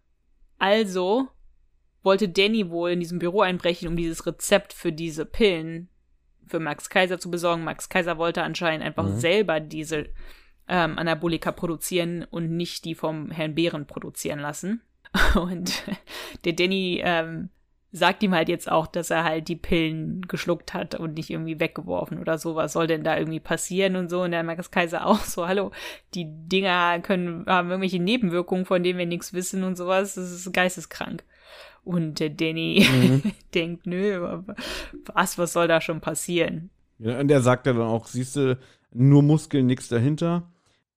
Also 0.59 1.29
wollte 2.03 2.29
Danny 2.29 2.71
wohl 2.71 2.91
in 2.91 3.01
diesem 3.01 3.19
Büro 3.19 3.43
einbrechen, 3.43 3.89
um 3.89 3.97
dieses 3.97 4.27
Rezept 4.27 4.73
für 4.73 4.93
diese 4.93 5.25
Pillen 5.25 5.89
für 6.49 6.61
Max 6.61 6.89
Kaiser 6.91 7.19
zu 7.19 7.31
besorgen. 7.31 7.65
Max 7.65 7.89
Kaiser 7.89 8.19
wollte 8.19 8.43
anscheinend 8.43 8.85
einfach 8.85 9.05
Mhm. 9.05 9.19
selber 9.19 9.61
diese 9.61 10.07
ähm, 10.69 10.99
Anabolika 10.99 11.51
produzieren 11.53 12.27
und 12.31 12.51
nicht 12.57 12.85
die 12.85 12.95
vom 12.95 13.31
Herrn 13.31 13.55
Behren 13.55 13.87
produzieren 13.87 14.39
lassen. 14.39 14.83
Und 15.35 15.83
der 16.45 16.53
Danny 16.53 17.01
ähm, 17.03 17.49
sagt 17.91 18.23
ihm 18.23 18.35
halt 18.35 18.51
jetzt 18.51 18.71
auch, 18.71 18.87
dass 18.87 19.09
er 19.09 19.25
halt 19.25 19.49
die 19.49 19.57
Pillen 19.57 20.21
geschluckt 20.29 20.75
hat 20.75 20.95
und 20.95 21.15
nicht 21.15 21.31
irgendwie 21.31 21.59
weggeworfen 21.59 22.19
oder 22.21 22.37
so. 22.37 22.55
Was 22.55 22.75
soll 22.75 22.87
denn 22.87 23.03
da 23.03 23.17
irgendwie 23.17 23.41
passieren 23.41 23.97
und 23.97 24.11
so? 24.11 24.21
Und 24.21 24.33
der 24.33 24.43
Max 24.43 24.71
Kaiser 24.71 25.07
auch 25.07 25.21
so, 25.21 25.49
hallo, 25.49 25.71
die 26.13 26.27
Dinger 26.29 27.01
können, 27.01 27.47
haben 27.47 27.71
irgendwelche 27.71 27.99
Nebenwirkungen, 28.03 28.67
von 28.67 28.83
denen 28.83 28.99
wir 28.99 29.07
nichts 29.07 29.33
wissen 29.33 29.65
und 29.65 29.77
sowas. 29.77 30.17
Das 30.17 30.31
ist 30.31 30.53
geisteskrank. 30.53 31.25
Und 31.83 32.21
der 32.21 32.31
Danny 32.31 32.87
Mhm. 32.91 33.23
denkt, 33.55 33.87
nö, 33.87 34.43
was, 35.15 35.39
was 35.39 35.53
soll 35.53 35.69
da 35.69 35.81
schon 35.81 36.01
passieren? 36.01 36.71
Ja, 36.99 37.21
und 37.21 37.31
er 37.31 37.41
sagt 37.41 37.67
ja 37.67 37.73
dann 37.73 37.83
auch, 37.83 38.07
siehst 38.07 38.37
du, 38.37 38.59
nur 38.93 39.23
Muskeln, 39.23 39.67
nichts 39.67 39.89
dahinter. 39.89 40.51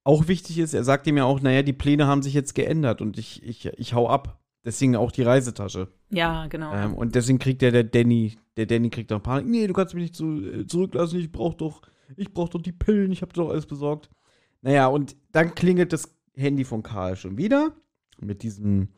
Auch 0.03 0.27
wichtig 0.27 0.57
ist, 0.57 0.73
er 0.73 0.83
sagt 0.83 1.05
ihm 1.07 1.17
ja 1.17 1.25
auch, 1.25 1.41
naja, 1.41 1.61
die 1.61 1.73
Pläne 1.73 2.07
haben 2.07 2.23
sich 2.23 2.33
jetzt 2.33 2.55
geändert 2.55 3.01
und 3.01 3.17
ich, 3.17 3.43
ich, 3.43 3.65
ich 3.77 3.93
hau 3.93 4.09
ab. 4.09 4.39
Deswegen 4.63 4.95
auch 4.95 5.11
die 5.11 5.23
Reisetasche. 5.23 5.88
Ja, 6.11 6.45
genau. 6.47 6.71
Ähm, 6.73 6.93
und 6.93 7.15
deswegen 7.15 7.39
kriegt 7.39 7.61
der, 7.63 7.71
der 7.71 7.83
Danny, 7.83 8.38
der 8.57 8.67
Danny 8.67 8.89
kriegt 8.91 9.09
dann 9.09 9.23
Panik. 9.23 9.47
Nee, 9.47 9.65
du 9.65 9.73
kannst 9.73 9.95
mich 9.95 10.03
nicht 10.03 10.15
zu, 10.15 10.39
äh, 10.43 10.67
zurücklassen, 10.67 11.19
ich 11.19 11.31
brauch 11.31 11.55
doch, 11.55 11.81
ich 12.15 12.31
brauch 12.31 12.50
doch 12.50 12.61
die 12.61 12.71
Pillen, 12.71 13.11
ich 13.11 13.21
hab 13.23 13.33
doch 13.33 13.50
alles 13.50 13.65
besorgt. 13.65 14.09
Naja, 14.61 14.88
und 14.88 15.15
dann 15.31 15.55
klingelt 15.55 15.93
das 15.93 16.15
Handy 16.35 16.63
von 16.63 16.83
Karl 16.83 17.15
schon 17.15 17.38
wieder. 17.38 17.73
Mit 18.21 18.43
diesem. 18.43 18.89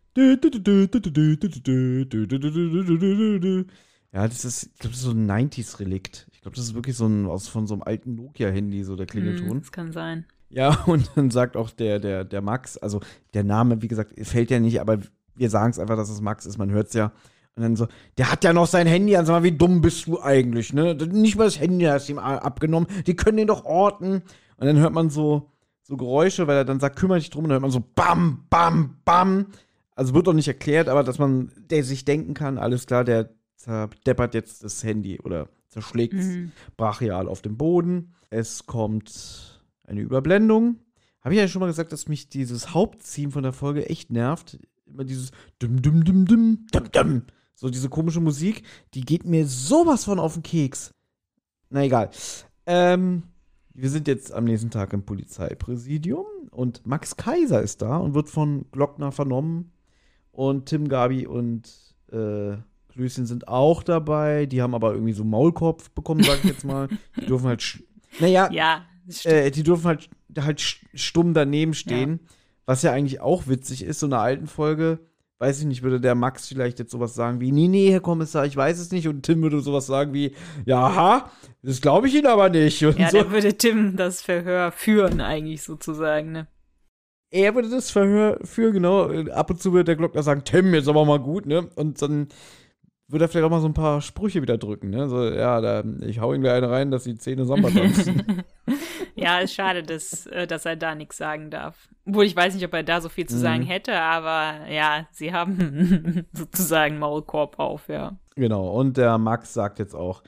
Ja, 4.14 4.28
das 4.28 4.46
ist, 4.46 4.64
ich 4.74 4.80
glaube, 4.80 4.92
das 4.92 5.00
ist 5.00 5.06
so 5.06 5.12
ein 5.12 5.30
90s-Relikt. 5.30 6.28
Ich 6.32 6.42
glaube, 6.42 6.56
das 6.56 6.66
ist 6.66 6.76
wirklich 6.76 6.96
so 6.96 7.08
ein, 7.08 7.26
aus 7.26 7.48
von 7.48 7.66
so 7.66 7.74
einem 7.74 7.84
alten 7.84 8.16
Nokia-Handy, 8.16 8.84
so 8.84 8.96
der 8.96 9.06
Hm, 9.06 9.10
Klingelton. 9.10 9.60
das 9.60 9.72
kann 9.72 9.92
sein. 9.92 10.26
Ja, 10.50 10.84
und 10.86 11.10
dann 11.16 11.32
sagt 11.32 11.58
auch 11.58 11.72
der, 11.72 12.00
der, 12.00 12.24
der 12.24 12.42
Max, 12.42 12.78
also 12.78 13.00
der 13.34 13.44
Name, 13.44 13.82
wie 13.82 13.88
gesagt, 13.88 14.14
fällt 14.28 14.52
ja 14.52 14.60
nicht, 14.60 14.80
aber 14.82 15.00
wir 15.36 15.50
sagen 15.50 15.72
es 15.72 15.80
einfach, 15.80 15.96
dass 15.96 16.10
es 16.12 16.22
Max 16.22 16.46
ist, 16.46 16.60
man 16.60 16.70
hört 16.70 16.88
es 16.90 16.94
ja. 16.94 17.12
Und 17.56 17.64
dann 17.64 17.76
so, 17.76 17.88
der 18.18 18.32
hat 18.32 18.44
ja 18.44 18.54
noch 18.54 18.68
sein 18.68 18.86
Handy 18.88 19.16
an, 19.16 19.26
sag 19.26 19.34
mal, 19.34 19.44
wie 19.44 19.52
dumm 19.58 19.82
bist 19.82 20.06
du 20.06 20.22
eigentlich, 20.22 20.74
ne? 20.74 20.94
Nicht 20.96 21.38
mal 21.38 21.46
das 21.46 21.60
Handy 21.60 21.86
hast 21.86 22.08
du 22.08 22.14
ihm 22.14 22.20
abgenommen, 22.20 22.88
die 23.08 23.16
können 23.16 23.38
den 23.38 23.48
doch 23.48 23.66
orten. 23.66 24.22
Und 24.58 24.68
dann 24.68 24.78
hört 24.78 24.94
man 24.94 25.10
so, 25.10 25.52
so 25.84 25.98
Geräusche, 25.98 26.48
weil 26.48 26.58
er 26.58 26.66
dann 26.66 26.80
sagt, 26.80 26.98
kümmere 26.98 27.20
dich 27.20 27.30
drum, 27.30 27.44
und 27.44 27.50
dann 27.50 27.56
hört 27.56 27.62
man 27.64 27.72
so 27.72 27.84
bam, 27.96 28.46
bam, 28.50 28.98
bam. 29.06 29.48
Also 29.96 30.14
wird 30.14 30.26
doch 30.28 30.34
nicht 30.34 30.48
erklärt, 30.48 30.88
aber 30.90 31.04
dass 31.04 31.20
man 31.20 31.52
der 31.58 31.84
sich 31.84 32.06
denken 32.06 32.34
kann, 32.34 32.58
alles 32.58 32.88
klar, 32.88 33.04
der 33.04 33.30
zerdeppert 33.58 34.34
jetzt 34.34 34.64
das 34.64 34.84
Handy 34.84 35.20
oder 35.20 35.50
zerschlägt 35.70 36.14
es 36.16 36.26
Mhm. 36.28 36.52
brachial 36.78 37.28
auf 37.28 37.42
dem 37.42 37.58
Boden. 37.58 38.14
Es 38.30 38.66
kommt 38.66 39.62
eine 39.86 40.02
Überblendung. 40.02 40.80
Habe 41.22 41.36
ich 41.36 41.40
ja 41.40 41.48
schon 41.48 41.60
mal 41.62 41.68
gesagt, 41.68 41.92
dass 41.92 42.08
mich 42.08 42.30
dieses 42.30 42.74
Haupttheme 42.74 43.32
von 43.32 43.44
der 43.44 43.54
Folge 43.54 43.88
echt 43.90 44.12
nervt. 44.12 44.60
Immer 44.86 45.04
dieses 45.04 45.32
dum 45.60 45.82
dum 45.82 46.04
dum 46.04 46.26
dum 46.26 46.66
dum 46.72 46.92
dum. 46.92 47.22
So 47.56 47.70
diese 47.70 47.90
komische 47.90 48.20
Musik, 48.20 48.64
die 48.94 49.02
geht 49.02 49.26
mir 49.26 49.46
sowas 49.48 50.04
von 50.06 50.20
auf 50.20 50.34
den 50.34 50.44
Keks. 50.44 50.92
Na 51.70 51.84
egal. 51.84 52.10
Ähm, 52.66 53.24
wir 53.74 53.90
sind 53.90 54.08
jetzt 54.08 54.32
am 54.34 54.46
nächsten 54.46 54.70
Tag 54.70 54.94
im 54.94 55.04
Polizeipräsidium 55.04 56.26
und 56.52 56.86
Max 56.86 57.18
Kaiser 57.18 57.62
ist 57.62 57.82
da 57.82 57.98
und 57.98 58.14
wird 58.14 58.30
von 58.30 58.66
Glockner 58.72 59.12
vernommen. 59.12 59.72
Und 60.32 60.68
Tim 60.68 60.88
Gabi 60.88 61.28
und 61.28 61.70
äh, 62.12 62.58
Klößchen 62.90 63.26
sind 63.26 63.48
auch 63.48 63.84
dabei. 63.84 64.46
Die 64.46 64.62
haben 64.62 64.76
aber 64.76 64.94
irgendwie 64.94 65.14
so 65.14 65.24
Maulkorb 65.24 65.94
bekommen, 65.96 66.24
sag 66.24 66.40
ich 66.40 66.46
jetzt 66.46 66.66
mal. 66.66 66.88
Die 67.20 67.26
dürfen 67.26 67.48
halt. 67.48 67.84
Naja, 68.20 68.50
Ja, 68.52 68.86
äh, 69.26 69.52
die 69.52 69.64
dürfen 69.64 69.86
halt, 69.86 70.10
halt 70.40 70.62
stumm 70.62 71.34
daneben 71.34 71.74
stehen. 71.74 72.20
Was 72.66 72.84
ja 72.84 72.92
eigentlich 72.92 73.20
auch 73.22 73.48
witzig 73.48 73.84
ist, 73.84 74.00
so 74.00 74.06
in 74.06 74.14
einer 74.14 74.22
alten 74.22 74.48
Folge, 74.48 75.00
weiß 75.44 75.60
ich 75.60 75.66
nicht, 75.66 75.84
würde 75.84 76.00
der 76.00 76.16
Max 76.16 76.48
vielleicht 76.48 76.80
jetzt 76.80 76.92
sowas 76.92 77.16
sagen 77.16 77.42
wie, 77.42 77.52
nee, 77.52 77.68
nee, 77.68 77.92
Herr 77.92 78.00
Kommissar, 78.00 78.46
ich 78.46 78.56
weiß 78.56 78.80
es 78.80 78.92
nicht. 78.92 79.10
Und 79.10 79.24
Tim 79.24 79.42
würde 79.42 79.60
sowas 79.60 79.88
sagen 79.88 80.14
wie, 80.14 80.34
ja, 80.66 80.80
aha, 80.86 81.32
das 81.62 81.82
glaube 81.82 82.08
ich 82.08 82.16
Ihnen 82.16 82.28
aber 82.28 82.48
nicht. 82.48 82.82
Und 82.86 82.98
Ja, 82.98 83.10
so. 83.10 83.24
da 83.24 83.32
würde 83.32 83.58
Tim 83.58 83.98
das 83.98 84.22
Verhör 84.22 84.72
führen, 84.72 85.20
eigentlich 85.20 85.62
sozusagen, 85.62 86.32
ne? 86.32 86.48
er 87.30 87.56
würde 87.56 87.70
das 87.70 87.92
Verhör 87.92 88.40
führen, 88.44 88.74
genau. 88.74 89.10
Ab 89.32 89.50
und 89.50 89.62
zu 89.62 89.74
würde 89.74 89.86
der 89.86 89.96
Glockner 89.98 90.24
sagen, 90.24 90.44
Tim, 90.46 90.74
jetzt 90.74 90.88
aber 90.88 91.04
mal 91.04 91.20
gut, 91.20 91.46
ne? 91.46 91.68
Und 91.76 92.02
dann 92.02 92.28
würde 93.14 93.26
er 93.26 93.30
vielleicht 93.30 93.46
auch 93.46 93.50
mal 93.50 93.62
so 93.62 93.68
ein 93.68 93.74
paar 93.74 94.02
Sprüche 94.02 94.42
wieder 94.42 94.58
drücken, 94.58 94.90
ne? 94.90 95.08
So, 95.08 95.24
ja, 95.24 95.62
da, 95.62 95.84
ich 96.02 96.20
hau 96.20 96.34
ihm 96.34 96.42
gleich 96.42 96.56
eine 96.58 96.70
rein, 96.70 96.92
dass 96.92 97.04
die 97.06 97.16
Zähne 97.16 97.46
Samba 97.46 97.70
tanzen. 97.70 98.44
Ja, 99.16 99.40
ist 99.40 99.54
schade, 99.54 99.84
dass, 99.84 100.26
äh, 100.28 100.48
dass 100.48 100.66
er 100.66 100.76
da 100.76 100.96
nichts 100.96 101.18
sagen 101.18 101.52
darf. 101.52 101.88
Obwohl 102.08 102.26
ich 102.26 102.36
weiß 102.36 102.56
nicht, 102.56 102.66
ob 102.66 102.74
er 102.74 102.82
da 102.84 103.00
so 103.00 103.10
viel 103.10 103.28
zu 103.28 103.38
sagen 103.38 103.62
Mhm. 103.64 103.68
hätte, 103.68 103.94
aber 104.02 104.68
ja, 104.70 105.06
sie 105.12 105.32
haben 105.32 106.26
sozusagen 106.34 106.98
Maulkorb 106.98 107.60
auf, 107.60 107.88
ja. 107.90 108.18
genau. 108.36 108.70
Und 108.72 108.98
der 108.98 109.20
Max 109.20 109.54
sagt 109.54 109.78
jetzt 109.78 109.94
auch, 109.96 110.24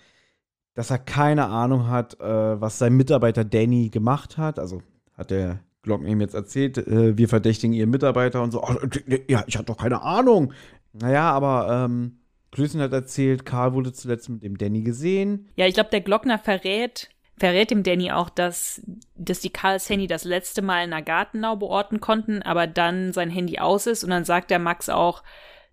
dass 0.75 0.91
er 0.91 0.99
keine 0.99 1.47
Ahnung 1.47 1.87
hat, 1.89 2.19
äh, 2.19 2.61
was 2.61 2.77
sein 2.77 2.93
Mitarbeiter 2.93 3.43
Danny 3.43 3.89
gemacht 3.89 4.37
hat. 4.37 4.59
Also 4.59 4.83
hat 5.17 5.31
der 5.31 5.59
Glocken 5.81 6.05
ihm 6.07 6.21
jetzt 6.21 6.35
erzählt, 6.35 6.77
äh, 6.77 7.17
wir 7.17 7.27
verdächtigen 7.27 7.73
ihren 7.73 7.89
Mitarbeiter 7.89 8.43
und 8.43 8.51
so. 8.51 8.61
"Ach, 8.63 8.75
d- 8.85 9.23
ja, 9.27 9.43
ich 9.47 9.55
hatte 9.57 9.65
doch 9.65 9.77
keine 9.77 10.03
Ahnung. 10.03 10.53
Naja, 10.93 11.31
aber 11.31 11.85
ähm, 11.85 12.19
Klößchen 12.55 12.79
hat 12.81 12.93
erzählt, 12.93 13.45
Karl 13.45 13.73
wurde 13.73 13.91
zuletzt 13.91 14.29
mit 14.29 14.41
dem 14.41 14.57
Danny 14.57 14.81
gesehen. 14.81 15.49
Ja, 15.57 15.67
ich 15.67 15.73
glaube, 15.73 15.89
der 15.89 15.99
Glockner 15.99 16.39
verrät, 16.39 17.09
verrät 17.37 17.69
dem 17.69 17.83
Danny 17.83 18.11
auch, 18.11 18.29
dass, 18.29 18.81
dass 19.15 19.41
die 19.41 19.49
Karls 19.49 19.89
Handy 19.89 20.07
das 20.07 20.23
letzte 20.23 20.61
Mal 20.61 20.85
in 20.85 20.93
einer 20.93 21.01
Gartenlaube 21.01 21.65
orten 21.65 21.99
konnten, 21.99 22.41
aber 22.41 22.65
dann 22.65 23.11
sein 23.11 23.29
Handy 23.29 23.59
aus 23.59 23.87
ist 23.87 24.05
und 24.05 24.09
dann 24.09 24.23
sagt 24.23 24.51
der 24.51 24.59
Max 24.59 24.87
auch, 24.87 25.21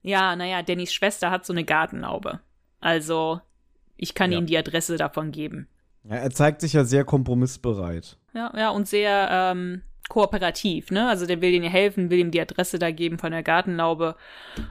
ja, 0.02 0.34
naja, 0.34 0.62
Dannys 0.62 0.92
Schwester 0.92 1.30
hat 1.30 1.46
so 1.46 1.52
eine 1.52 1.64
Gartenlaube. 1.64 2.40
Also, 2.80 3.40
ich 3.96 4.14
kann 4.14 4.32
Ja. 4.32 4.38
Ihnen 4.38 4.48
die 4.48 4.58
Adresse 4.58 4.96
davon 4.96 5.30
geben. 5.30 5.68
Ja, 6.02 6.16
er 6.16 6.30
zeigt 6.32 6.62
sich 6.62 6.72
ja 6.72 6.82
sehr 6.82 7.04
kompromissbereit. 7.04 8.18
Ja, 8.34 8.52
ja, 8.56 8.70
und 8.70 8.88
sehr 8.88 9.28
ähm, 9.30 9.82
kooperativ, 10.08 10.90
ne? 10.90 11.08
Also 11.08 11.26
der 11.26 11.40
will 11.40 11.54
ihnen 11.54 11.70
helfen, 11.70 12.10
will 12.10 12.18
ihm 12.18 12.32
die 12.32 12.40
Adresse 12.40 12.80
da 12.80 12.90
geben 12.90 13.18
von 13.18 13.30
der 13.30 13.44
Gartenlaube. 13.44 14.16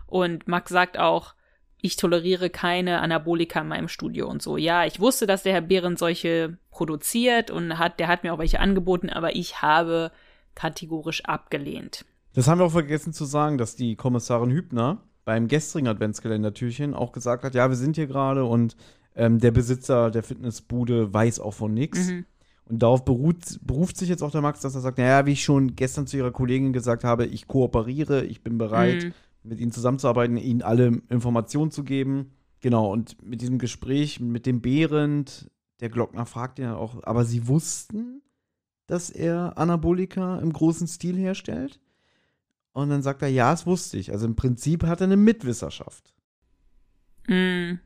Und 0.07 0.49
Max 0.49 0.69
sagt 0.69 0.99
auch, 0.99 1.35
ich 1.81 1.95
toleriere 1.95 2.49
keine 2.49 3.01
Anabolika 3.01 3.61
in 3.61 3.67
meinem 3.67 3.87
Studio 3.87 4.27
und 4.27 4.41
so. 4.41 4.57
Ja, 4.57 4.85
ich 4.85 4.99
wusste, 4.99 5.25
dass 5.27 5.43
der 5.43 5.53
Herr 5.53 5.61
Behrens 5.61 5.99
solche 5.99 6.57
produziert 6.69 7.51
und 7.51 7.77
hat, 7.79 7.99
der 7.99 8.07
hat 8.07 8.23
mir 8.23 8.33
auch 8.33 8.39
welche 8.39 8.59
angeboten, 8.59 9.09
aber 9.09 9.35
ich 9.35 9.61
habe 9.61 10.11
kategorisch 10.55 11.25
abgelehnt. 11.25 12.05
Das 12.33 12.47
haben 12.47 12.59
wir 12.59 12.65
auch 12.65 12.71
vergessen 12.71 13.13
zu 13.13 13.25
sagen, 13.25 13.57
dass 13.57 13.75
die 13.75 13.95
Kommissarin 13.95 14.51
Hübner 14.51 15.01
beim 15.25 15.47
gestrigen 15.47 15.87
Adventskalendertürchen 15.87 16.93
auch 16.93 17.11
gesagt 17.11 17.43
hat, 17.43 17.55
ja, 17.55 17.69
wir 17.69 17.75
sind 17.75 17.95
hier 17.95 18.07
gerade 18.07 18.45
und 18.45 18.75
ähm, 19.15 19.39
der 19.39 19.51
Besitzer 19.51 20.11
der 20.11 20.23
Fitnessbude 20.23 21.13
weiß 21.13 21.39
auch 21.39 21.53
von 21.53 21.73
nichts. 21.73 22.09
Mhm. 22.09 22.25
Und 22.65 22.83
darauf 22.83 23.03
beruht, 23.03 23.59
beruft 23.61 23.97
sich 23.97 24.07
jetzt 24.07 24.23
auch 24.23 24.31
der 24.31 24.41
Max, 24.41 24.61
dass 24.61 24.75
er 24.75 24.81
sagt, 24.81 24.97
naja, 24.97 25.25
wie 25.25 25.33
ich 25.33 25.43
schon 25.43 25.75
gestern 25.75 26.07
zu 26.07 26.15
ihrer 26.15 26.31
Kollegin 26.31 26.71
gesagt 26.71 27.03
habe, 27.03 27.25
ich 27.25 27.47
kooperiere, 27.47 28.23
ich 28.23 28.43
bin 28.43 28.57
bereit, 28.57 29.05
Mhm. 29.05 29.13
Mit 29.43 29.59
ihnen 29.59 29.71
zusammenzuarbeiten, 29.71 30.37
ihnen 30.37 30.61
alle 30.61 31.01
Informationen 31.09 31.71
zu 31.71 31.83
geben. 31.83 32.33
Genau, 32.59 32.91
und 32.91 33.21
mit 33.25 33.41
diesem 33.41 33.57
Gespräch 33.57 34.19
mit 34.19 34.45
dem 34.45 34.61
Behrend, 34.61 35.49
der 35.79 35.89
Glockner 35.89 36.25
fragt 36.25 36.59
ihn 36.59 36.65
ja 36.65 36.75
auch, 36.75 37.03
aber 37.03 37.25
sie 37.25 37.47
wussten, 37.47 38.21
dass 38.87 39.09
er 39.09 39.57
Anabolika 39.57 40.39
im 40.39 40.51
großen 40.51 40.87
Stil 40.87 41.17
herstellt? 41.17 41.79
Und 42.73 42.89
dann 42.89 43.01
sagt 43.01 43.21
er, 43.21 43.27
ja, 43.27 43.51
das 43.51 43.65
wusste 43.65 43.97
ich. 43.97 44.11
Also 44.11 44.25
im 44.25 44.35
Prinzip 44.35 44.83
hat 44.83 45.01
er 45.01 45.05
eine 45.05 45.17
Mitwisserschaft. 45.17 46.13
Mhm. 47.27 47.79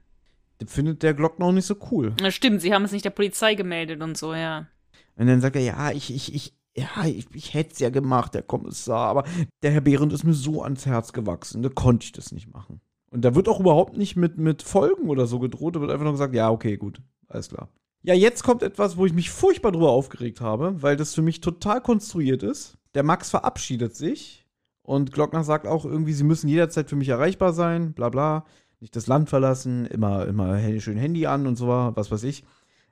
Das 0.58 0.72
findet 0.72 1.04
der 1.04 1.14
Glockner 1.14 1.46
auch 1.46 1.52
nicht 1.52 1.66
so 1.66 1.76
cool. 1.92 2.14
Das 2.18 2.34
stimmt, 2.34 2.62
sie 2.62 2.74
haben 2.74 2.86
es 2.86 2.92
nicht 2.92 3.06
der 3.06 3.12
Polizei 3.12 3.56
gemeldet 3.56 4.02
und 4.02 4.18
so, 4.18 4.34
ja. 4.34 4.68
Und 5.16 5.28
dann 5.28 5.42
sagt 5.42 5.56
er, 5.56 5.62
ja, 5.62 5.92
ich, 5.92 6.14
ich, 6.14 6.34
ich, 6.34 6.54
ja, 6.77 7.05
ich, 7.05 7.27
ich 7.34 7.53
hätte 7.53 7.74
es 7.74 7.79
ja 7.79 7.89
gemacht, 7.89 8.34
der 8.34 8.44
Kommissar, 8.44 9.08
aber 9.08 9.24
der 9.63 9.72
Herr 9.72 9.82
Behrendt 9.82 10.13
ist 10.13 10.24
mir 10.24 10.34
so 10.34 10.62
ans 10.62 10.86
Herz 10.86 11.13
gewachsen, 11.13 11.63
da 11.63 11.70
konnte 11.70 12.05
ich 12.05 12.12
das 12.12 12.32
nicht 12.32 12.51
machen. 12.51 12.82
Und 13.12 13.24
da 13.24 13.34
wird 13.34 13.48
auch 13.48 13.62
überhaupt 13.62 13.98
nicht 13.98 14.17
mit, 14.17 14.38
mit 14.38 14.62
Folgen 14.62 15.10
oder 15.10 15.25
so 15.25 15.39
gedroht, 15.39 15.75
da 15.75 15.82
wird 15.82 15.91
einfach 15.91 16.03
nur 16.03 16.13
gesagt, 16.13 16.36
ja, 16.36 16.50
okay, 16.50 16.75
gut, 16.75 17.01
alles 17.27 17.50
klar. 17.50 17.70
Ja, 18.03 18.13
jetzt 18.13 18.44
kommt 18.44 18.62
etwas, 18.62 18.98
wo 18.98 19.05
ich 19.05 19.13
mich 19.13 19.32
furchtbar 19.32 19.72
drüber 19.72 19.89
aufgeregt 19.89 20.41
habe, 20.41 20.82
weil 20.82 20.96
das 20.96 21.15
für 21.15 21.22
mich 21.22 21.41
total 21.41 21.82
konstruiert 21.82 22.44
ist. 22.44 22.77
Der 22.94 23.03
Max 23.03 23.29
verabschiedet 23.29 23.96
sich 23.96 24.46
und 24.84 25.12
Glockner 25.12 25.44
sagt 25.44 25.65
auch 25.65 25.86
irgendwie, 25.86 26.13
sie 26.13 26.24
müssen 26.24 26.48
jederzeit 26.48 26.89
für 26.89 26.96
mich 26.96 27.10
erreichbar 27.10 27.53
sein, 27.53 27.94
bla 27.94 28.10
bla, 28.10 28.46
nicht 28.79 28.96
das 28.96 29.08
Land 29.08 29.29
verlassen, 29.29 29.86
immer, 29.86 30.27
immer 30.27 30.60
schön 30.79 30.98
Handy 30.98 31.25
an 31.25 31.48
und 31.48 31.55
so, 31.55 31.67
was 31.67 32.12
weiß 32.12 32.24
ich. 32.24 32.44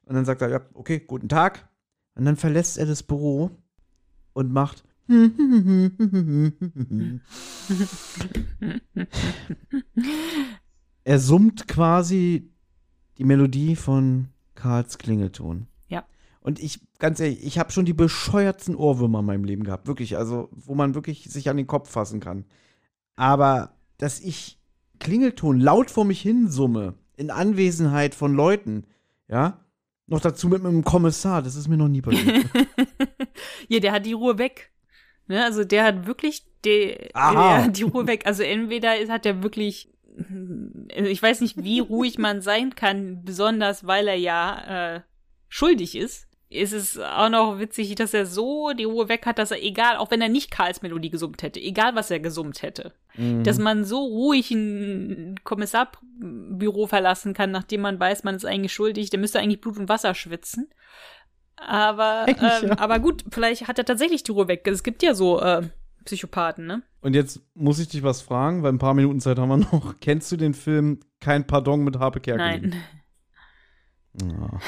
Und 0.06 0.16
dann 0.16 0.26
sagt 0.26 0.42
er, 0.42 0.50
ja, 0.50 0.62
okay, 0.74 1.00
guten 1.00 1.30
Tag. 1.30 1.70
Und 2.16 2.26
dann 2.26 2.36
verlässt 2.36 2.78
er 2.78 2.86
das 2.86 3.04
Büro 3.04 3.52
und 4.34 4.52
macht. 4.52 4.84
er 11.04 11.20
summt 11.20 11.68
quasi 11.68 12.50
die 13.18 13.26
Melodie 13.26 13.76
von 13.76 14.30
Karls 14.56 14.98
Klingelton. 14.98 15.68
Ja. 15.88 16.06
Und 16.40 16.60
ich, 16.60 16.80
ganz 17.00 17.20
ehrlich, 17.20 17.44
ich 17.44 17.60
habe 17.60 17.72
schon 17.72 17.86
die 17.86 17.94
bescheuertsten 17.94 18.76
Ohrwürmer 18.76 19.20
in 19.20 19.26
meinem 19.26 19.44
Leben 19.44 19.64
gehabt. 19.64 19.88
Wirklich, 19.88 20.18
also, 20.18 20.50
wo 20.52 20.74
man 20.76 20.96
wirklich 20.96 21.26
sich 21.26 21.50
an 21.50 21.58
den 21.58 21.68
Kopf 21.68 21.90
fassen 21.90 22.20
kann. 22.20 22.46
Aber, 23.16 23.76
dass 23.98 24.20
ich 24.20 24.60
Klingelton 25.00 25.60
laut 25.60 25.92
vor 25.92 26.06
mich 26.06 26.22
hin 26.22 26.50
summe, 26.50 26.96
in 27.16 27.30
Anwesenheit 27.30 28.16
von 28.16 28.34
Leuten, 28.34 28.86
ja, 29.28 29.60
noch 30.08 30.20
dazu 30.20 30.48
mit 30.50 30.64
einem 30.66 30.84
Kommissar, 30.84 31.42
das 31.42 31.56
ist 31.56 31.68
mir 31.68 31.78
noch 31.78 31.88
nie 31.88 32.02
passiert. 32.02 32.46
ja, 33.70 33.80
der 33.80 33.92
hat 33.94 34.06
die 34.06 34.14
Ruhe 34.14 34.38
weg. 34.38 34.72
Ne? 35.28 35.44
Also 35.44 35.64
der 35.64 35.86
hat 35.86 36.06
wirklich 36.06 36.46
die, 36.66 36.96
der 37.14 37.64
hat 37.66 37.78
die 37.78 37.84
Ruhe 37.84 38.08
weg. 38.08 38.26
Also 38.26 38.44
entweder 38.44 38.98
ist- 39.00 39.10
hat 39.10 39.26
er 39.26 39.44
wirklich, 39.44 39.90
also 40.96 41.10
ich 41.10 41.22
weiß 41.22 41.42
nicht, 41.42 41.64
wie 41.64 41.80
ruhig 41.80 42.18
man 42.18 42.42
sein 42.42 42.76
kann, 42.76 43.24
besonders 43.24 43.86
weil 43.88 44.08
er 44.08 44.16
ja 44.16 44.96
äh, 44.96 45.02
schuldig 45.50 45.96
ist. 45.96 46.28
Ist 46.54 46.72
es 46.74 47.00
auch 47.00 47.30
noch 47.30 47.60
witzig, 47.60 47.96
dass 47.96 48.14
er 48.14 48.26
so 48.26 48.72
die 48.78 48.84
Ruhe 48.84 49.10
weg 49.10 49.26
hat, 49.26 49.40
dass 49.40 49.52
er, 49.52 49.64
egal, 49.64 49.98
auch 49.98 50.12
wenn 50.12 50.22
er 50.22 50.30
nicht 50.30 50.52
Karls 50.52 50.82
Melodie 50.82 51.10
gesummt 51.10 51.42
hätte, 51.44 51.60
egal 51.60 51.96
was 51.96 52.12
er 52.12 52.20
gesummt 52.20 52.62
hätte, 52.62 52.94
Mhm. 53.18 53.44
dass 53.44 53.58
man 53.60 53.86
so 53.86 54.00
ruhig 54.04 54.52
ein 54.52 55.36
Kommissarbüro 55.44 56.88
verlassen 56.88 57.34
kann, 57.34 57.52
nachdem 57.52 57.82
man 57.82 58.00
weiß, 58.00 58.24
man 58.24 58.36
ist 58.36 58.46
eigentlich 58.46 58.74
schuldig, 58.74 59.10
der 59.10 59.20
müsste 59.20 59.40
eigentlich 59.40 59.62
Blut 59.62 59.78
und 59.78 59.90
Wasser 59.90 60.14
schwitzen. 60.16 60.70
Aber, 61.58 62.26
ähm, 62.28 62.36
ja. 62.70 62.78
aber 62.80 63.00
gut, 63.00 63.24
vielleicht 63.32 63.68
hat 63.68 63.78
er 63.78 63.86
tatsächlich 63.86 64.24
die 64.24 64.32
Ruhe 64.32 64.48
weg. 64.48 64.68
Es 64.68 64.84
gibt 64.84 65.04
ja 65.04 65.14
so 65.14 65.40
äh, 65.42 65.62
Psychopathen, 66.06 66.66
ne? 66.66 66.82
Und 67.02 67.16
jetzt 67.16 67.42
muss 67.54 67.80
ich 67.80 67.88
dich 67.88 68.04
was 68.04 68.22
fragen, 68.22 68.64
weil 68.64 68.74
ein 68.74 68.80
paar 68.80 68.94
Minuten 68.94 69.20
Zeit 69.20 69.38
haben 69.40 69.50
wir 69.50 69.58
noch. 69.58 69.96
Kennst 70.02 70.32
du 70.32 70.38
den 70.38 70.54
Film 70.54 71.00
Kein 71.20 71.48
Pardon 71.48 71.84
mit 71.84 72.00
Harpe 72.00 72.20
Kerkeling? 72.20 72.70
Nein. 72.70 72.84
Ja. 74.22 74.60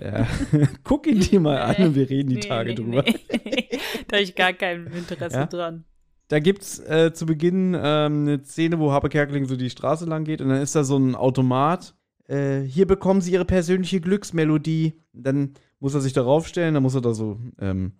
ja. 0.00 0.26
Guck 0.84 1.06
ihn 1.06 1.20
dir 1.20 1.40
mal 1.40 1.58
an 1.60 1.76
und 1.86 1.94
wir 1.94 2.08
reden 2.10 2.30
die 2.30 2.36
Nee, 2.36 2.40
Tage 2.40 2.70
nee, 2.70 2.74
drüber. 2.74 3.02
Nee. 3.02 3.68
da 4.08 4.16
habe 4.16 4.24
ich 4.24 4.34
gar 4.34 4.52
kein 4.52 4.86
Interesse 4.88 5.36
Ja? 5.36 5.46
dran. 5.46 5.84
Da 6.28 6.38
gibt's 6.38 6.78
äh, 6.80 7.12
zu 7.12 7.26
Beginn 7.26 7.74
ähm, 7.74 8.22
eine 8.22 8.42
Szene, 8.42 8.78
wo 8.78 8.90
Harpe 8.90 9.08
Kerkeling 9.10 9.44
so 9.46 9.54
die 9.56 9.70
Straße 9.70 10.06
lang 10.06 10.24
geht 10.24 10.40
und 10.40 10.48
dann 10.48 10.62
ist 10.62 10.74
da 10.74 10.82
so 10.82 10.96
ein 10.96 11.14
Automat. 11.14 11.94
Äh, 12.26 12.60
hier 12.62 12.86
bekommen 12.86 13.20
Sie 13.20 13.32
Ihre 13.32 13.44
persönliche 13.44 14.00
Glücksmelodie. 14.00 14.94
Dann 15.12 15.52
muss 15.78 15.94
er 15.94 16.00
sich 16.00 16.12
darauf 16.14 16.46
stellen, 16.48 16.74
dann 16.74 16.82
muss 16.82 16.94
er 16.94 17.02
da 17.02 17.12
so 17.12 17.38
ähm, 17.60 17.92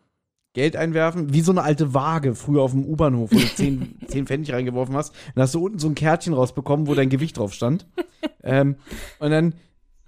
Geld 0.54 0.76
einwerfen, 0.76 1.32
wie 1.34 1.40
so 1.42 1.52
eine 1.52 1.62
alte 1.62 1.94
Waage 1.94 2.34
früher 2.34 2.62
auf 2.62 2.70
dem 2.72 2.84
U-Bahnhof, 2.86 3.32
wo 3.32 3.38
du 3.38 3.46
10, 3.54 3.96
10 4.06 4.26
Pfennig 4.26 4.52
reingeworfen 4.52 4.94
hast. 4.96 5.14
Dann 5.34 5.42
hast 5.42 5.54
du 5.54 5.64
unten 5.64 5.78
so 5.78 5.88
ein 5.88 5.94
Kärtchen 5.94 6.32
rausbekommen, 6.32 6.86
wo 6.86 6.94
dein 6.94 7.10
Gewicht 7.10 7.36
drauf 7.36 7.52
stand. 7.52 7.86
ähm, 8.42 8.76
und 9.18 9.30
dann 9.30 9.54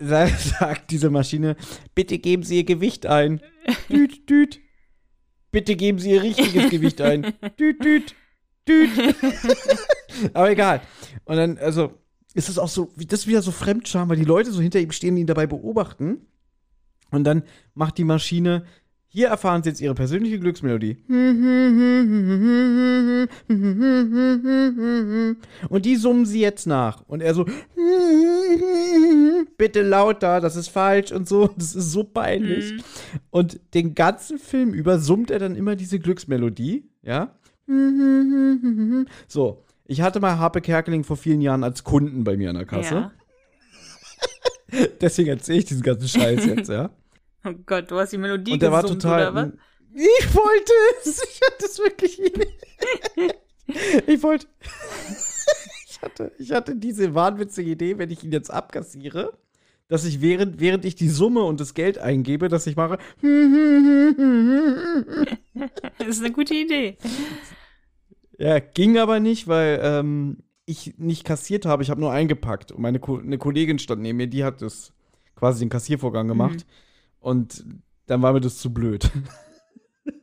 sagt 0.39 0.91
diese 0.91 1.11
Maschine, 1.11 1.57
bitte 1.95 2.19
geben 2.19 2.43
Sie 2.43 2.57
Ihr 2.57 2.65
Gewicht 2.65 3.07
ein. 3.07 3.41
Düt, 3.89 4.29
düt. 4.29 4.61
Bitte 5.51 5.77
geben 5.77 5.99
Sie 5.99 6.11
Ihr 6.11 6.23
richtiges 6.23 6.71
Gewicht 6.71 7.01
ein. 7.01 7.23
Düt, 7.59 7.83
düt, 7.85 8.15
düt. 8.69 8.91
Aber 10.35 10.51
egal. 10.51 10.81
Und 11.25 11.37
dann, 11.37 11.59
also, 11.59 11.95
ist 12.35 12.49
es 12.49 12.59
auch 12.59 12.69
so, 12.69 12.93
das 12.97 13.21
ist 13.21 13.27
wieder 13.29 13.41
so 13.41 13.53
Fremdscham, 13.53 14.09
weil 14.09 14.17
die 14.17 14.25
Leute 14.25 14.51
so 14.51 14.61
hinter 14.61 14.81
ihm 14.81 14.91
stehen 14.91 15.15
und 15.15 15.21
ihn 15.21 15.27
dabei 15.29 15.47
beobachten. 15.47 16.27
Und 17.13 17.23
dann 17.23 17.45
macht 17.75 17.99
die 17.99 18.05
Maschine, 18.05 18.67
hier 19.15 19.29
erfahren 19.29 19.63
Sie 19.63 19.69
jetzt 19.69 19.81
Ihre 19.81 19.95
persönliche 19.95 20.41
Glücksmelodie. 20.41 20.97
Und 25.69 25.85
die 25.85 25.95
summen 25.95 26.27
Sie 26.27 26.41
jetzt 26.41 26.67
nach. 26.67 27.05
Und 27.07 27.21
er 27.23 27.33
so, 27.33 27.47
bitte 29.57 29.83
lauter, 29.83 30.41
das 30.41 30.57
ist 30.57 30.67
falsch 30.67 31.13
und 31.13 31.29
so. 31.29 31.47
Das 31.57 31.77
ist 31.77 31.93
so 31.93 32.03
peinlich. 32.03 32.73
Mhm. 32.73 32.81
Und 33.31 33.61
den 33.75 33.95
ganzen 33.95 34.41
Film 34.41 34.75
über 34.75 34.99
summt 34.99 35.31
er 35.31 35.39
dann 35.39 35.55
immer 35.55 35.77
diese 35.77 36.01
Glücksmelodie, 36.01 36.91
ja? 37.03 37.37
So, 39.29 39.63
Ich 39.87 40.01
hatte 40.01 40.19
mal 40.19 40.39
Harpe 40.41 40.61
Kerkeling 40.61 41.05
vor 41.05 41.17
vielen 41.17 41.41
Jahren 41.41 41.63
als 41.63 41.85
Kunden 41.85 42.25
bei 42.25 42.37
mir 42.37 42.51
an 42.51 42.57
der 42.57 42.67
Kasse. 42.67 42.95
Ja. 42.95 43.13
Deswegen 45.01 45.29
erzähle 45.29 45.59
ich 45.61 45.67
diesen 45.67 45.85
ganzen 45.85 46.09
Scheiß 46.09 46.47
jetzt, 46.47 46.69
ja. 46.69 46.91
Oh 47.45 47.53
Gott, 47.67 47.91
du 47.91 47.99
hast 47.99 48.13
die 48.13 48.19
Melodie 48.19 48.53
Und 48.53 48.63
der 48.63 48.73
war 48.73 48.83
gesummt, 48.83 49.03
total. 49.03 49.33
oder 49.33 49.35
was? 49.35 49.53
Ich 49.95 50.35
wollte 50.35 50.73
es. 51.05 51.23
Ich 51.31 51.41
hatte 51.43 51.65
es 51.67 51.79
wirklich. 51.79 52.21
Ich 54.07 54.23
wollte. 54.23 54.47
Ich 55.87 56.03
hatte, 56.03 56.33
ich 56.39 56.53
hatte 56.53 56.77
diese 56.77 57.15
wahnwitzige 57.15 57.71
Idee, 57.71 57.97
wenn 57.97 58.11
ich 58.11 58.23
ihn 58.25 58.33
jetzt 58.33 58.51
abkassiere, 58.51 59.39
dass 59.89 60.05
ich 60.05 60.21
während, 60.21 60.61
während 60.61 60.85
ich 60.85 60.97
die 60.97 61.09
Summe 61.09 61.45
und 61.45 61.61
das 61.61 61.73
Geld 61.73 61.97
eingebe, 61.97 62.49
dass 62.49 62.67
ich 62.67 62.77
mache. 62.77 62.99
Das 65.99 66.09
ist 66.09 66.21
eine 66.21 66.33
gute 66.33 66.53
Idee. 66.53 66.99
Ja, 68.37 68.59
ging 68.59 68.99
aber 68.99 69.21
nicht, 69.21 69.49
weil 69.49 69.81
ähm, 69.83 70.39
ich 70.67 70.99
nicht 70.99 71.25
kassiert 71.25 71.65
habe. 71.65 71.83
Ich 71.83 71.91
habe 71.91 72.01
nur 72.01 72.13
eingepackt. 72.13 72.73
Und 72.73 72.83
meine 72.83 72.99
Ko 72.99 73.19
eine 73.19 73.39
Kollegin 73.39 73.79
stand 73.79 74.03
neben 74.03 74.19
mir, 74.19 74.27
die 74.27 74.45
hat 74.45 74.61
das 74.61 74.93
quasi 75.37 75.61
den 75.61 75.71
Kassiervorgang 75.71 76.29
gemacht. 76.29 76.67
Und 77.25 77.65
dann 78.07 78.21
war 78.21 78.35
mir 78.35 78.41
das 78.43 78.59
zu 78.59 78.71
blöd. 78.73 79.11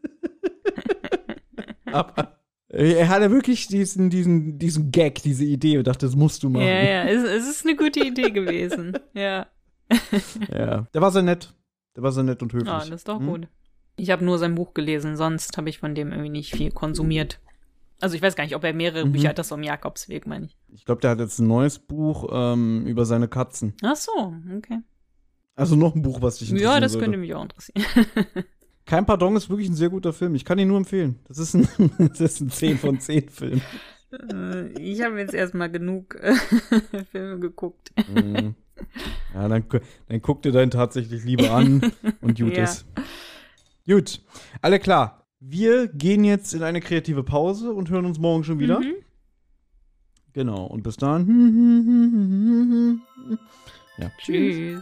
aber 1.92 2.38
er 2.70 3.10
hatte 3.10 3.32
wirklich 3.32 3.68
diesen, 3.68 4.10
diesen, 4.10 4.60
diesen 4.60 4.92
Gag, 4.92 5.22
diese 5.24 5.44
Idee 5.46 5.78
und 5.80 5.88
dachte, 5.88 6.06
das 6.06 6.16
musst 6.16 6.44
du 6.44 6.50
machen. 6.50 6.66
Ja, 6.68 6.82
ja, 6.84 7.04
es, 7.06 7.24
es 7.24 7.50
ist 7.50 7.66
eine 7.66 7.76
gute 7.76 8.00
Idee 8.02 8.32
gewesen. 8.32 8.98
Ja. 9.14 9.48
Ja. 10.50 10.88
Der 10.94 11.02
war 11.02 11.12
sehr 11.12 11.22
nett. 11.22 11.54
Der 11.98 12.04
war 12.04 12.14
sehr 12.14 12.24
nett 12.24 12.42
und 12.42 12.54
höflich. 12.54 12.70
Ah, 12.70 12.80
das 12.80 12.90
ist 12.92 13.08
doch 13.10 13.20
Hm? 13.20 13.28
gut. 13.28 13.48
Ich 13.98 14.10
habe 14.10 14.24
nur 14.24 14.38
sein 14.38 14.56
Buch 14.56 14.74
gelesen, 14.74 15.18
sonst 15.18 15.58
habe 15.58 15.68
ich 15.70 15.80
von 15.80 15.96
dem 15.96 16.12
irgendwie 16.12 16.30
nicht 16.30 16.56
viel 16.56 16.72
konsumiert. 16.72 17.42
Also 18.00 18.16
ich 18.16 18.22
weiß 18.22 18.38
gar 18.38 18.46
nicht, 18.46 18.56
ob 18.56 18.64
er 18.64 18.74
mehrere 18.74 19.06
Mhm. 19.06 19.12
Bücher 19.12 19.30
hat, 19.30 19.38
das 19.38 19.50
so 19.50 19.56
im 19.56 19.64
Jakobsweg, 19.64 20.26
meine 20.28 20.46
ich. 20.46 20.58
Ich 20.70 20.86
glaube, 20.86 21.02
der 21.02 21.12
hat 21.12 21.20
jetzt 21.20 21.40
ein 21.40 21.48
neues 21.48 21.78
Buch 21.78 22.30
ähm, 22.32 22.86
über 22.86 23.04
seine 23.06 23.28
Katzen. 23.28 23.74
Ach 23.84 23.98
so, 23.98 24.34
okay. 24.56 24.80
Also 25.56 25.76
noch 25.76 25.96
ein 25.96 26.02
Buch, 26.02 26.22
was 26.22 26.38
dich 26.38 26.50
interessiert. 26.50 26.74
Ja, 26.74 26.80
das 26.80 26.98
könnte 26.98 27.18
mich 27.18 27.34
auch 27.34 27.44
interessieren. 27.44 27.84
Kein 28.86 29.06
Pardon 29.06 29.36
ist 29.36 29.50
wirklich 29.50 29.70
ein 29.70 29.76
sehr 29.76 29.90
guter 29.90 30.12
Film. 30.14 30.36
Ich 30.36 30.44
kann 30.44 30.60
ihn 30.60 30.68
nur 30.68 30.78
empfehlen. 30.78 31.20
Das 31.28 31.38
ist 31.38 31.54
ein, 31.54 31.68
das 31.98 32.20
ist 32.20 32.42
ein 32.42 32.50
10 32.50 32.78
von 32.78 33.00
10 33.00 33.30
Film. 33.30 33.62
Äh, 34.34 34.68
ich 34.80 35.02
habe 35.02 35.20
jetzt 35.20 35.34
erstmal 35.34 35.72
genug 35.72 36.16
äh, 36.16 36.34
Filme 37.12 37.40
geguckt. 37.40 37.92
Mhm. 38.14 38.56
Ja, 39.34 39.48
dann, 39.48 39.64
dann 40.08 40.22
guck 40.22 40.42
dir 40.42 40.52
deinen 40.52 40.72
tatsächlich 40.72 41.24
lieber 41.24 41.52
an 41.52 41.92
und 42.22 42.40
gut 42.40 42.58
Ja. 42.58 42.64
ist. 42.64 42.86
Gut, 43.86 44.22
alle 44.62 44.80
klar. 44.80 45.28
Wir 45.40 45.88
gehen 45.88 46.24
jetzt 46.24 46.54
in 46.54 46.64
eine 46.64 46.82
kreative 46.82 47.24
Pause 47.24 47.74
und 47.74 47.90
hören 47.90 48.06
uns 48.06 48.20
morgen 48.20 48.44
schon 48.44 48.60
wieder. 48.60 48.80
Mhm. 48.80 48.94
Genau, 50.34 50.66
und 50.66 50.84
bis 50.84 50.98
dann. 50.98 53.02
Ja, 53.98 54.12
Tschüss. 54.18 54.82